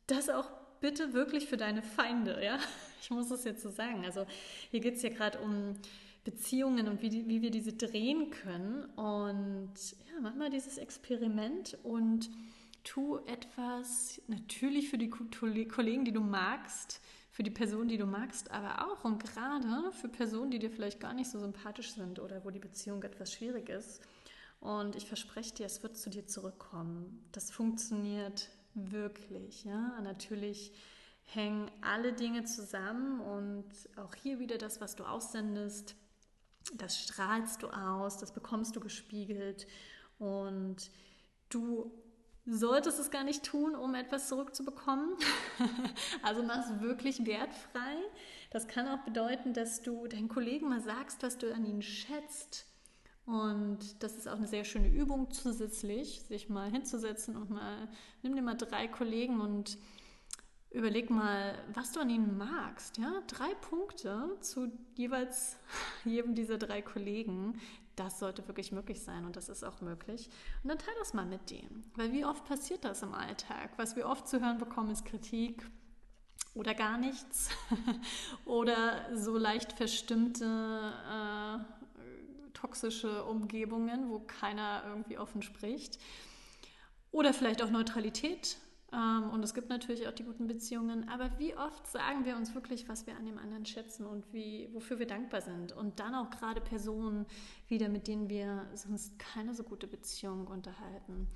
das 0.07 0.29
auch 0.29 0.51
bitte 0.81 1.13
wirklich 1.13 1.47
für 1.47 1.57
deine 1.57 1.83
Feinde, 1.83 2.43
ja, 2.43 2.59
ich 3.01 3.11
muss 3.11 3.31
es 3.31 3.45
jetzt 3.45 3.63
so 3.63 3.71
sagen. 3.71 4.05
Also 4.05 4.27
hier 4.71 4.81
geht 4.81 4.97
es 4.97 5.03
ja 5.03 5.11
gerade 5.11 5.39
um 5.41 5.75
Beziehungen 6.25 6.89
und 6.89 7.03
wie, 7.03 7.09
die, 7.09 7.29
wie 7.29 7.43
wir 7.43 7.51
diese 7.51 7.73
drehen 7.73 8.31
können. 8.31 8.85
Und 8.97 9.75
ja, 10.09 10.21
mach 10.21 10.35
mal 10.35 10.51
dieses 10.51 10.79
Experiment 10.79 11.79
und 11.83 12.31
tu 12.87 13.19
etwas 13.27 14.23
natürlich 14.29 14.89
für 14.89 14.97
die 14.97 15.11
Kollegen, 15.11 16.05
die 16.05 16.13
du 16.13 16.21
magst, 16.21 17.01
für 17.31 17.43
die 17.43 17.51
Person, 17.51 17.89
die 17.89 17.99
du 17.99 18.07
magst, 18.07 18.51
aber 18.51 18.87
auch 18.87 19.05
und 19.05 19.23
gerade 19.23 19.93
für 19.93 20.09
Personen, 20.09 20.51
die 20.51 20.59
dir 20.59 20.71
vielleicht 20.71 21.01
gar 21.01 21.13
nicht 21.13 21.29
so 21.29 21.39
sympathisch 21.39 21.93
sind 21.93 22.19
oder 22.19 22.45
wo 22.45 22.51
die 22.51 22.61
Beziehung 22.61 23.03
etwas 23.03 23.33
schwierig 23.33 23.69
ist. 23.69 24.01
Und 24.61 24.97
ich 24.97 25.07
verspreche 25.07 25.55
dir, 25.55 25.67
es 25.67 25.83
wird 25.83 25.99
zu 25.99 26.09
dir 26.09 26.27
zurückkommen. 26.27 27.29
Das 27.33 27.51
funktioniert 27.51 28.49
wirklich. 28.75 29.65
Ja? 29.65 30.01
Natürlich 30.01 30.73
hängen 31.25 31.71
alle 31.83 32.13
Dinge 32.13 32.45
zusammen 32.45 33.21
und 33.21 33.67
auch 33.97 34.15
hier 34.15 34.39
wieder 34.39 34.59
das, 34.59 34.81
was 34.81 34.95
du 34.95 35.05
aussendest, 35.05 35.97
das 36.75 36.99
strahlst 36.99 37.63
du 37.63 37.69
aus, 37.69 38.17
das 38.17 38.33
bekommst 38.33 38.77
du 38.77 38.81
gespiegelt 38.81 39.67
und 40.19 40.91
du 41.49 41.93
solltest 42.47 42.99
es 43.01 43.11
gar 43.11 43.25
nicht 43.25 43.45
tun, 43.45 43.75
um 43.75 43.95
etwas 43.95 44.29
zurückzubekommen. 44.29 45.17
also 46.23 46.43
mach 46.43 46.65
es 46.65 46.81
wirklich 46.81 47.27
wertfrei. 47.27 47.97
Das 48.51 48.69
kann 48.69 48.89
auch 48.89 49.05
bedeuten, 49.05 49.53
dass 49.53 49.83
du 49.83 50.07
deinen 50.07 50.29
Kollegen 50.29 50.69
mal 50.69 50.81
sagst, 50.81 51.23
was 51.23 51.39
du 51.39 51.53
an 51.53 51.65
ihnen 51.65 51.83
schätzt. 51.83 52.67
Und 53.27 54.01
das 54.03 54.17
ist 54.17 54.29
auch 54.29 54.37
eine 54.37 54.47
sehr 54.47 54.65
schöne 54.65 54.89
Übung 54.89 55.33
zusätzlich, 55.33 56.23
sich 56.23 56.49
mal 56.49 56.71
hinzusetzen 56.71 57.37
und 57.37 57.51
mal, 57.51 57.89
nimm 58.23 58.37
dir 58.37 58.43
mal 58.43 58.55
drei 58.55 58.87
Kollegen 58.87 59.41
und 59.41 59.79
überleg 60.71 61.11
mal, 61.11 61.59
was 61.75 61.91
du 61.91 62.01
an 62.01 62.11
ihnen 62.11 62.39
magst. 62.39 62.99
Ja? 62.99 63.23
Drei 63.27 63.53
Punkte 63.55 64.37
zu 64.41 64.71
jeweils 64.95 65.59
jedem 66.05 66.37
dieser 66.37 66.59
drei 66.59 66.83
Kollegen, 66.83 67.61
das 67.97 68.19
sollte 68.19 68.47
wirklich 68.47 68.73
möglich 68.73 69.03
sein 69.03 69.25
und 69.25 69.37
das 69.37 69.49
ist 69.49 69.65
auch 69.65 69.81
möglich. 69.81 70.29
Und 70.63 70.69
dann 70.69 70.79
teile 70.79 70.97
das 70.99 71.15
mal 71.15 71.27
mit 71.27 71.51
denen. 71.51 71.91
Weil 71.97 72.13
wie 72.13 72.25
oft 72.25 72.45
passiert 72.45 72.85
das 72.85 73.03
im 73.03 73.15
Alltag? 73.15 73.71
Was 73.77 73.97
wir 73.97 74.07
oft 74.07 74.29
zu 74.29 74.41
hören 74.41 74.59
bekommen, 74.59 74.91
ist 74.91 75.05
Kritik 75.05 75.67
oder 76.55 76.75
gar 76.75 76.99
nichts 76.99 77.51
oder 78.45 79.17
so 79.17 79.37
leicht 79.37 79.73
verstimmte 79.73 80.45
äh, 81.11 82.51
toxische 82.53 83.25
Umgebungen, 83.25 84.11
wo 84.11 84.21
keiner 84.21 84.83
irgendwie 84.87 85.19
offen 85.19 85.43
spricht. 85.43 85.99
Oder 87.13 87.33
vielleicht 87.33 87.63
auch 87.63 87.71
Neutralität 87.71 88.59
und 88.97 89.43
es 89.45 89.53
gibt 89.53 89.69
natürlich 89.69 90.09
auch 90.09 90.13
die 90.13 90.25
guten 90.25 90.47
Beziehungen. 90.47 91.09
Aber 91.09 91.39
wie 91.39 91.55
oft 91.55 91.87
sagen 91.87 92.25
wir 92.25 92.35
uns 92.37 92.55
wirklich, 92.55 92.89
was 92.89 93.07
wir 93.07 93.15
an 93.17 93.27
dem 93.27 93.37
anderen 93.37 93.67
schätzen 93.67 94.07
und 94.07 94.33
wie, 94.33 94.71
wofür 94.73 94.99
wir 94.99 95.07
dankbar 95.07 95.43
sind? 95.43 95.73
Und 95.73 96.01
dann 96.01 96.15
auch 96.15 96.31
gerade 96.31 96.63
Personen 96.63 97.27
wieder, 97.69 97.91
mit 97.91 98.09
denen 98.09 98.31
wir 98.31 98.67
sonst 98.75 99.19
keine 99.19 99.55
so 99.55 99.65
gute 99.65 99.87
Beziehung 99.87 100.47
unterhalten. 100.47 101.29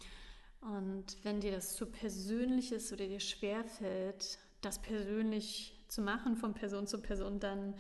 Und 0.62 1.18
wenn 1.22 1.40
dir 1.40 1.52
das 1.52 1.74
zu 1.74 1.84
persönlich 1.86 2.72
ist 2.72 2.92
oder 2.92 3.06
dir 3.06 3.20
schwerfällt, 3.20 4.38
das 4.62 4.80
persönlich 4.80 5.74
zu 5.88 6.00
machen 6.00 6.36
von 6.36 6.54
Person 6.54 6.86
zu 6.86 7.02
Person, 7.02 7.40
dann 7.40 7.74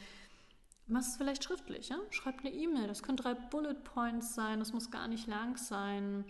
mach 0.86 1.00
es 1.00 1.16
vielleicht 1.16 1.44
schriftlich. 1.44 1.88
Ja? 1.88 1.98
Schreib 2.10 2.40
eine 2.40 2.52
E-Mail. 2.52 2.86
Das 2.86 3.02
können 3.02 3.16
drei 3.16 3.32
Bullet 3.32 3.82
Points 3.82 4.34
sein. 4.34 4.58
Das 4.58 4.74
muss 4.74 4.90
gar 4.90 5.08
nicht 5.08 5.26
lang 5.26 5.56
sein. 5.56 6.24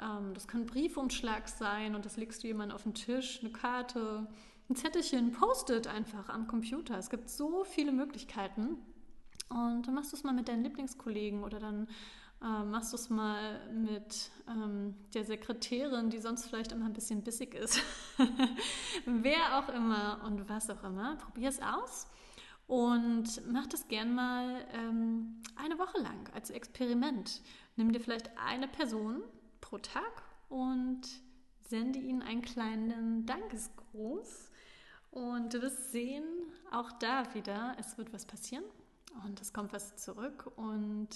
Ähm, 0.00 0.34
das 0.34 0.48
kann 0.48 0.62
ein 0.62 0.66
Briefumschlag 0.66 1.48
sein 1.48 1.94
und 1.94 2.04
das 2.04 2.16
legst 2.16 2.42
du 2.42 2.46
jemand 2.46 2.72
auf 2.72 2.84
den 2.84 2.94
Tisch, 2.94 3.40
eine 3.40 3.50
Karte, 3.50 4.26
ein 4.68 4.76
Zettelchen, 4.76 5.32
Post-it 5.32 5.86
einfach 5.86 6.28
am 6.28 6.46
Computer. 6.46 6.98
Es 6.98 7.10
gibt 7.10 7.28
so 7.28 7.64
viele 7.64 7.92
Möglichkeiten. 7.92 8.76
Und 9.48 9.86
dann 9.86 9.94
machst 9.94 10.12
du 10.12 10.16
es 10.16 10.24
mal 10.24 10.34
mit 10.34 10.48
deinen 10.48 10.62
Lieblingskollegen 10.62 11.42
oder 11.42 11.58
dann 11.58 11.88
äh, 12.42 12.64
machst 12.64 12.92
du 12.92 12.96
es 12.96 13.08
mal 13.08 13.66
mit 13.72 14.30
ähm, 14.46 14.94
der 15.14 15.24
Sekretärin, 15.24 16.10
die 16.10 16.18
sonst 16.18 16.46
vielleicht 16.46 16.72
immer 16.72 16.84
ein 16.84 16.92
bisschen 16.92 17.22
bissig 17.22 17.54
ist. 17.54 17.80
Wer 19.06 19.58
auch 19.58 19.68
immer 19.70 20.20
und 20.26 20.48
was 20.48 20.68
auch 20.68 20.84
immer. 20.84 21.16
Probier 21.16 21.48
es 21.48 21.60
aus 21.62 22.06
und 22.66 23.42
mach 23.50 23.66
das 23.66 23.88
gern 23.88 24.14
mal 24.14 24.66
ähm, 24.74 25.42
eine 25.56 25.78
Woche 25.78 25.98
lang 25.98 26.28
als 26.34 26.50
Experiment. 26.50 27.40
Nimm 27.76 27.92
dir 27.92 28.00
vielleicht 28.00 28.30
eine 28.36 28.68
Person, 28.68 29.22
pro 29.60 29.78
Tag 29.78 30.22
und 30.48 31.02
sende 31.68 31.98
ihnen 31.98 32.22
einen 32.22 32.42
kleinen 32.42 33.26
Dankesgruß. 33.26 34.50
Und 35.10 35.54
du 35.54 35.62
wirst 35.62 35.90
sehen, 35.90 36.24
auch 36.70 36.92
da 36.92 37.34
wieder, 37.34 37.76
es 37.78 37.96
wird 37.98 38.12
was 38.12 38.26
passieren 38.26 38.64
und 39.24 39.40
es 39.40 39.52
kommt 39.52 39.72
was 39.72 39.96
zurück 39.96 40.52
und 40.56 41.08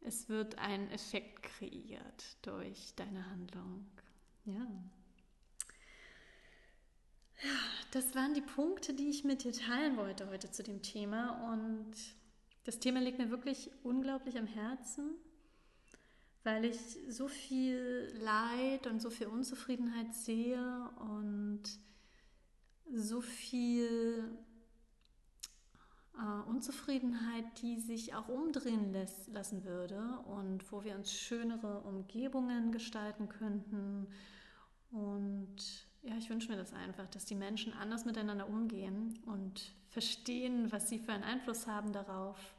es 0.00 0.28
wird 0.28 0.58
ein 0.58 0.90
Effekt 0.90 1.42
kreiert 1.42 2.36
durch 2.42 2.94
deine 2.96 3.30
Handlung. 3.30 3.86
Ja. 4.44 4.66
Das 7.92 8.14
waren 8.14 8.34
die 8.34 8.42
Punkte, 8.42 8.94
die 8.94 9.08
ich 9.08 9.24
mit 9.24 9.44
dir 9.44 9.52
teilen 9.52 9.96
wollte 9.96 10.28
heute 10.28 10.50
zu 10.50 10.62
dem 10.62 10.82
Thema. 10.82 11.52
Und 11.52 11.92
das 12.64 12.80
Thema 12.80 13.00
liegt 13.00 13.18
mir 13.18 13.30
wirklich 13.30 13.70
unglaublich 13.82 14.36
am 14.38 14.46
Herzen 14.46 15.14
weil 16.44 16.66
ich 16.66 16.98
so 17.08 17.26
viel 17.26 18.12
Leid 18.20 18.86
und 18.86 19.00
so 19.00 19.10
viel 19.10 19.26
Unzufriedenheit 19.26 20.14
sehe 20.14 20.90
und 21.00 21.62
so 22.92 23.22
viel 23.22 24.28
äh, 26.18 26.48
Unzufriedenheit, 26.48 27.44
die 27.62 27.80
sich 27.80 28.14
auch 28.14 28.28
umdrehen 28.28 28.92
lässt, 28.92 29.28
lassen 29.28 29.64
würde 29.64 30.18
und 30.26 30.70
wo 30.70 30.84
wir 30.84 30.94
uns 30.94 31.12
schönere 31.12 31.80
Umgebungen 31.80 32.72
gestalten 32.72 33.28
könnten. 33.28 34.06
Und 34.90 35.56
ja, 36.02 36.14
ich 36.18 36.28
wünsche 36.28 36.50
mir 36.50 36.58
das 36.58 36.74
einfach, 36.74 37.08
dass 37.08 37.24
die 37.24 37.34
Menschen 37.34 37.72
anders 37.72 38.04
miteinander 38.04 38.48
umgehen 38.48 39.18
und 39.24 39.72
verstehen, 39.88 40.70
was 40.70 40.90
sie 40.90 40.98
für 40.98 41.12
einen 41.12 41.24
Einfluss 41.24 41.66
haben 41.66 41.92
darauf 41.92 42.54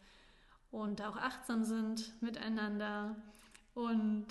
und 0.72 1.02
auch 1.02 1.16
achtsam 1.16 1.64
sind 1.64 2.22
miteinander 2.22 3.16
und 3.76 4.28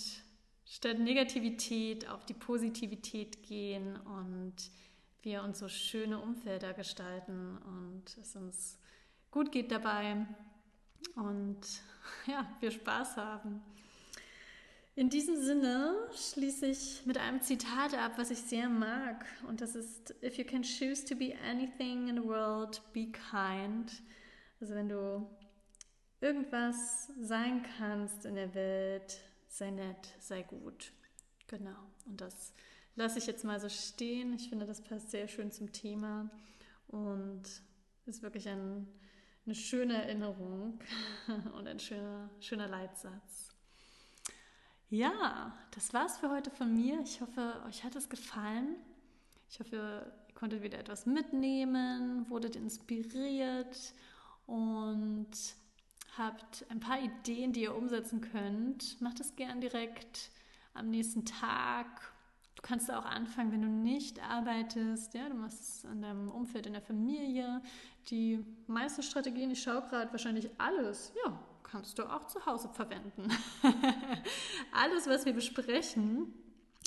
statt 0.66 0.98
Negativität 0.98 2.09
auf 2.09 2.26
die 2.26 2.35
Positivität 2.35 3.44
gehen 3.44 3.96
und 3.96 4.54
wir 5.22 5.42
uns 5.42 5.61
so 5.61 5.68
schöne 5.68 6.18
Umfelder 6.18 6.74
gestalten 6.74 7.57
und 7.59 8.04
es 8.20 8.35
uns 8.35 8.78
gut 9.30 9.52
geht 9.52 9.70
dabei 9.70 10.26
und 11.14 11.61
ja, 12.26 12.46
wir 12.61 12.70
Spaß 12.70 13.16
haben. 13.16 13.62
In 14.96 15.11
diesem 15.11 15.37
Sinne 15.37 16.09
schließe 16.14 16.66
ich 16.66 17.04
mit 17.04 17.18
einem 17.18 17.40
Zitat 17.40 17.94
ab, 17.94 18.12
was 18.16 18.30
ich 18.30 18.38
sehr 18.38 18.68
mag. 18.68 19.26
Und 19.48 19.61
das 19.61 19.74
ist, 19.74 20.14
If 20.22 20.38
you 20.38 20.44
can 20.44 20.62
choose 20.62 21.04
to 21.04 21.16
be 21.16 21.35
anything 21.50 22.07
in 22.07 22.16
the 22.16 22.22
world, 22.22 22.80
be 22.92 23.11
kind. 23.11 23.90
Also 24.61 24.76
wenn 24.76 24.88
du 24.88 25.26
irgendwas 26.20 27.09
sein 27.20 27.64
kannst 27.76 28.24
in 28.24 28.37
der 28.37 28.54
Welt, 28.54 29.20
sei 29.55 29.71
nett, 29.71 30.14
sei 30.19 30.43
gut. 30.43 30.93
Genau. 31.47 31.77
Und 32.07 32.21
das 32.21 32.53
lasse 32.97 33.19
ich 33.19 33.27
jetzt 33.27 33.45
mal 33.45 33.61
so 33.61 33.69
stehen. 33.69 34.35
Ich 34.35 34.49
finde, 34.49 34.67
das 34.67 34.81
passt 34.81 35.11
sehr 35.11 35.29
schön 35.29 35.53
zum 35.53 35.73
Thema 35.73 36.29
und 36.88 37.43
ist 38.07 38.23
wirklich 38.23 38.49
ein, 38.49 38.88
eine 39.47 39.55
schöne 39.55 39.95
Erinnerung 39.95 40.81
und 41.57 41.69
ein 41.69 41.79
schöner, 41.79 42.31
schöner 42.40 42.67
Leitsatz. 42.67 43.51
Ja, 44.90 45.57
das 45.71 45.95
war's 45.95 46.19
für 46.19 46.31
heute 46.31 46.51
von 46.51 46.75
mir. 46.75 47.01
Ich 47.01 47.21
hoffe, 47.21 47.62
euch 47.67 47.85
hat 47.85 47.95
es 47.95 48.09
gefallen. 48.09 48.77
Ich 49.49 49.61
hoffe, 49.61 49.77
ihr 49.77 50.12
konntet 50.35 50.62
wieder 50.62 50.79
etwas 50.79 51.07
mitnehmen, 51.07 52.29
wurdet 52.29 52.57
inspiriert 52.57 53.95
und 54.47 55.31
habt 56.18 56.64
ein 56.68 56.81
paar 56.81 57.00
Ideen, 57.00 57.53
die 57.53 57.62
ihr 57.62 57.74
umsetzen 57.74 58.20
könnt. 58.20 59.00
Macht 59.00 59.20
es 59.20 59.37
gern 59.37 59.61
direkt 59.61 60.31
am 60.74 60.90
nächsten 60.90 61.24
Tag. 61.24 61.87
Du 62.57 62.62
kannst 62.62 62.90
auch 62.90 63.05
anfangen, 63.05 63.53
wenn 63.53 63.62
du 63.62 63.68
nicht 63.68 64.22
arbeitest. 64.22 65.14
Ja, 65.14 65.29
du 65.29 65.35
machst 65.35 65.61
es 65.61 65.85
in 65.85 66.03
deinem 66.03 66.31
Umfeld, 66.31 66.66
in 66.66 66.72
der 66.72 66.83
Familie. 66.83 67.62
Die 68.11 68.44
meisten 68.66 69.03
Strategien, 69.03 69.50
ich 69.50 69.62
schaue 69.62 69.83
gerade 69.83 70.11
wahrscheinlich 70.12 70.50
alles. 70.59 71.12
Ja, 71.24 71.38
kannst 71.62 71.98
du 71.98 72.05
auch 72.05 72.27
zu 72.27 72.44
Hause 72.46 72.68
verwenden. 72.68 73.29
alles, 74.72 75.09
was 75.09 75.24
wir 75.24 75.33
besprechen, 75.33 76.33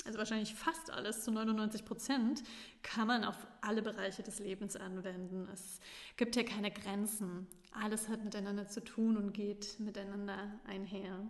also 0.08 0.18
wahrscheinlich 0.18 0.54
fast 0.54 0.90
alles 0.90 1.22
zu 1.22 1.30
99 1.30 1.84
Prozent, 1.84 2.42
kann 2.82 3.06
man 3.06 3.24
auf 3.24 3.36
alle 3.60 3.82
Bereiche 3.82 4.22
des 4.22 4.38
Lebens 4.38 4.74
anwenden. 4.74 5.46
Es 5.52 5.80
gibt 6.16 6.34
ja 6.34 6.44
keine 6.44 6.70
Grenzen. 6.70 7.46
Alles 7.72 8.08
hat 8.08 8.24
miteinander 8.24 8.66
zu 8.66 8.82
tun 8.82 9.18
und 9.18 9.34
geht 9.34 9.78
miteinander 9.78 10.58
einher. 10.66 11.28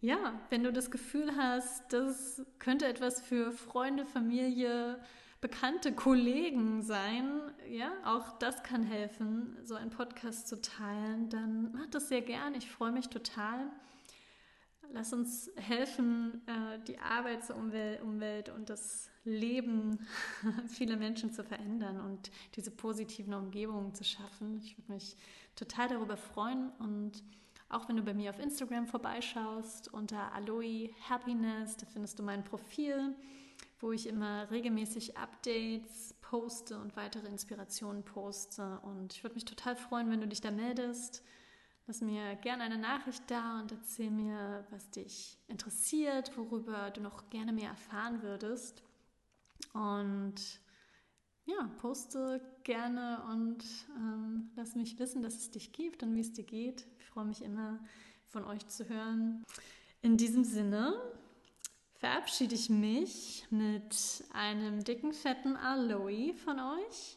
Ja, 0.00 0.40
wenn 0.48 0.64
du 0.64 0.72
das 0.72 0.90
Gefühl 0.90 1.36
hast, 1.36 1.92
das 1.92 2.42
könnte 2.58 2.86
etwas 2.86 3.20
für 3.20 3.52
Freunde, 3.52 4.06
Familie, 4.06 4.98
bekannte 5.42 5.92
Kollegen 5.92 6.80
sein, 6.80 7.52
ja, 7.68 7.92
auch 8.04 8.38
das 8.38 8.62
kann 8.62 8.82
helfen, 8.82 9.58
so 9.62 9.74
einen 9.74 9.90
Podcast 9.90 10.48
zu 10.48 10.58
teilen, 10.62 11.28
dann 11.28 11.72
mach 11.72 11.86
das 11.90 12.08
sehr 12.08 12.22
gern. 12.22 12.54
Ich 12.54 12.70
freue 12.70 12.92
mich 12.92 13.08
total. 13.08 13.70
Lass 14.92 15.12
uns 15.12 15.50
helfen, 15.56 16.40
äh, 16.46 16.78
die 16.86 16.98
Arbeitsumwelt 16.98 18.48
und 18.48 18.70
das 18.70 19.10
Leben 19.24 20.06
vieler 20.68 20.96
Menschen 20.96 21.32
zu 21.32 21.44
verändern 21.44 22.00
und 22.00 22.30
diese 22.56 22.70
positiven 22.70 23.34
Umgebungen 23.34 23.94
zu 23.94 24.04
schaffen. 24.04 24.58
Ich 24.58 24.78
würde 24.78 24.92
mich 24.92 25.16
total 25.56 25.88
darüber 25.88 26.16
freuen 26.16 26.70
und 26.78 27.22
auch 27.68 27.88
wenn 27.88 27.96
du 27.96 28.02
bei 28.02 28.14
mir 28.14 28.30
auf 28.30 28.38
Instagram 28.38 28.86
vorbeischaust 28.86 29.92
unter 29.92 30.32
Aloe 30.32 30.90
Happiness, 31.08 31.76
da 31.76 31.86
findest 31.86 32.18
du 32.18 32.22
mein 32.22 32.42
Profil, 32.42 33.14
wo 33.80 33.92
ich 33.92 34.06
immer 34.06 34.50
regelmäßig 34.50 35.18
Updates 35.18 36.14
poste 36.22 36.78
und 36.78 36.96
weitere 36.96 37.28
Inspirationen 37.28 38.04
poste. 38.04 38.80
Und 38.82 39.12
ich 39.12 39.22
würde 39.22 39.34
mich 39.34 39.44
total 39.44 39.76
freuen, 39.76 40.10
wenn 40.10 40.20
du 40.20 40.28
dich 40.28 40.40
da 40.40 40.50
meldest 40.50 41.22
Lass 41.88 42.02
mir 42.02 42.36
gerne 42.36 42.64
eine 42.64 42.76
Nachricht 42.76 43.22
da 43.28 43.60
und 43.60 43.72
erzähl 43.72 44.10
mir, 44.10 44.66
was 44.68 44.90
dich 44.90 45.38
interessiert, 45.48 46.36
worüber 46.36 46.90
du 46.90 47.00
noch 47.00 47.30
gerne 47.30 47.50
mehr 47.50 47.70
erfahren 47.70 48.20
würdest. 48.20 48.82
Und 49.72 50.34
ja, 51.46 51.70
poste 51.78 52.42
gerne 52.62 53.22
und 53.30 53.64
ähm, 53.96 54.50
lass 54.54 54.74
mich 54.74 54.98
wissen, 54.98 55.22
dass 55.22 55.36
es 55.36 55.50
dich 55.50 55.72
gibt 55.72 56.02
und 56.02 56.14
wie 56.14 56.20
es 56.20 56.34
dir 56.34 56.44
geht. 56.44 56.86
Ich 56.98 57.06
freue 57.06 57.24
mich 57.24 57.40
immer, 57.40 57.80
von 58.26 58.44
euch 58.44 58.66
zu 58.66 58.86
hören. 58.86 59.42
In 60.02 60.18
diesem 60.18 60.44
Sinne 60.44 60.92
verabschiede 61.94 62.54
ich 62.54 62.68
mich 62.68 63.46
mit 63.48 64.26
einem 64.34 64.84
dicken, 64.84 65.14
fetten 65.14 65.56
Aloe 65.56 66.34
von 66.34 66.60
euch 66.60 67.16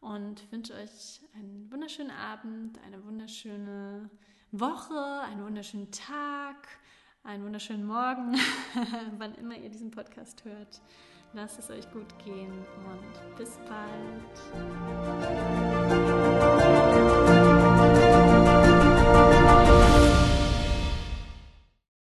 und 0.00 0.50
wünsche 0.50 0.74
euch 0.74 1.20
einen 1.34 1.70
wunderschönen 1.70 2.10
Abend, 2.10 2.78
eine 2.84 3.04
wunderschöne 3.04 4.10
Woche, 4.52 5.20
einen 5.22 5.44
wunderschönen 5.44 5.90
Tag, 5.90 6.68
einen 7.22 7.44
wunderschönen 7.44 7.84
Morgen, 7.86 8.34
wann 9.18 9.34
immer 9.34 9.56
ihr 9.56 9.68
diesen 9.68 9.90
Podcast 9.90 10.44
hört. 10.44 10.80
Lasst 11.32 11.58
es 11.60 11.70
euch 11.70 11.88
gut 11.92 12.18
gehen 12.24 12.50
und 12.50 13.36
bis 13.36 13.56
bald. 13.68 14.40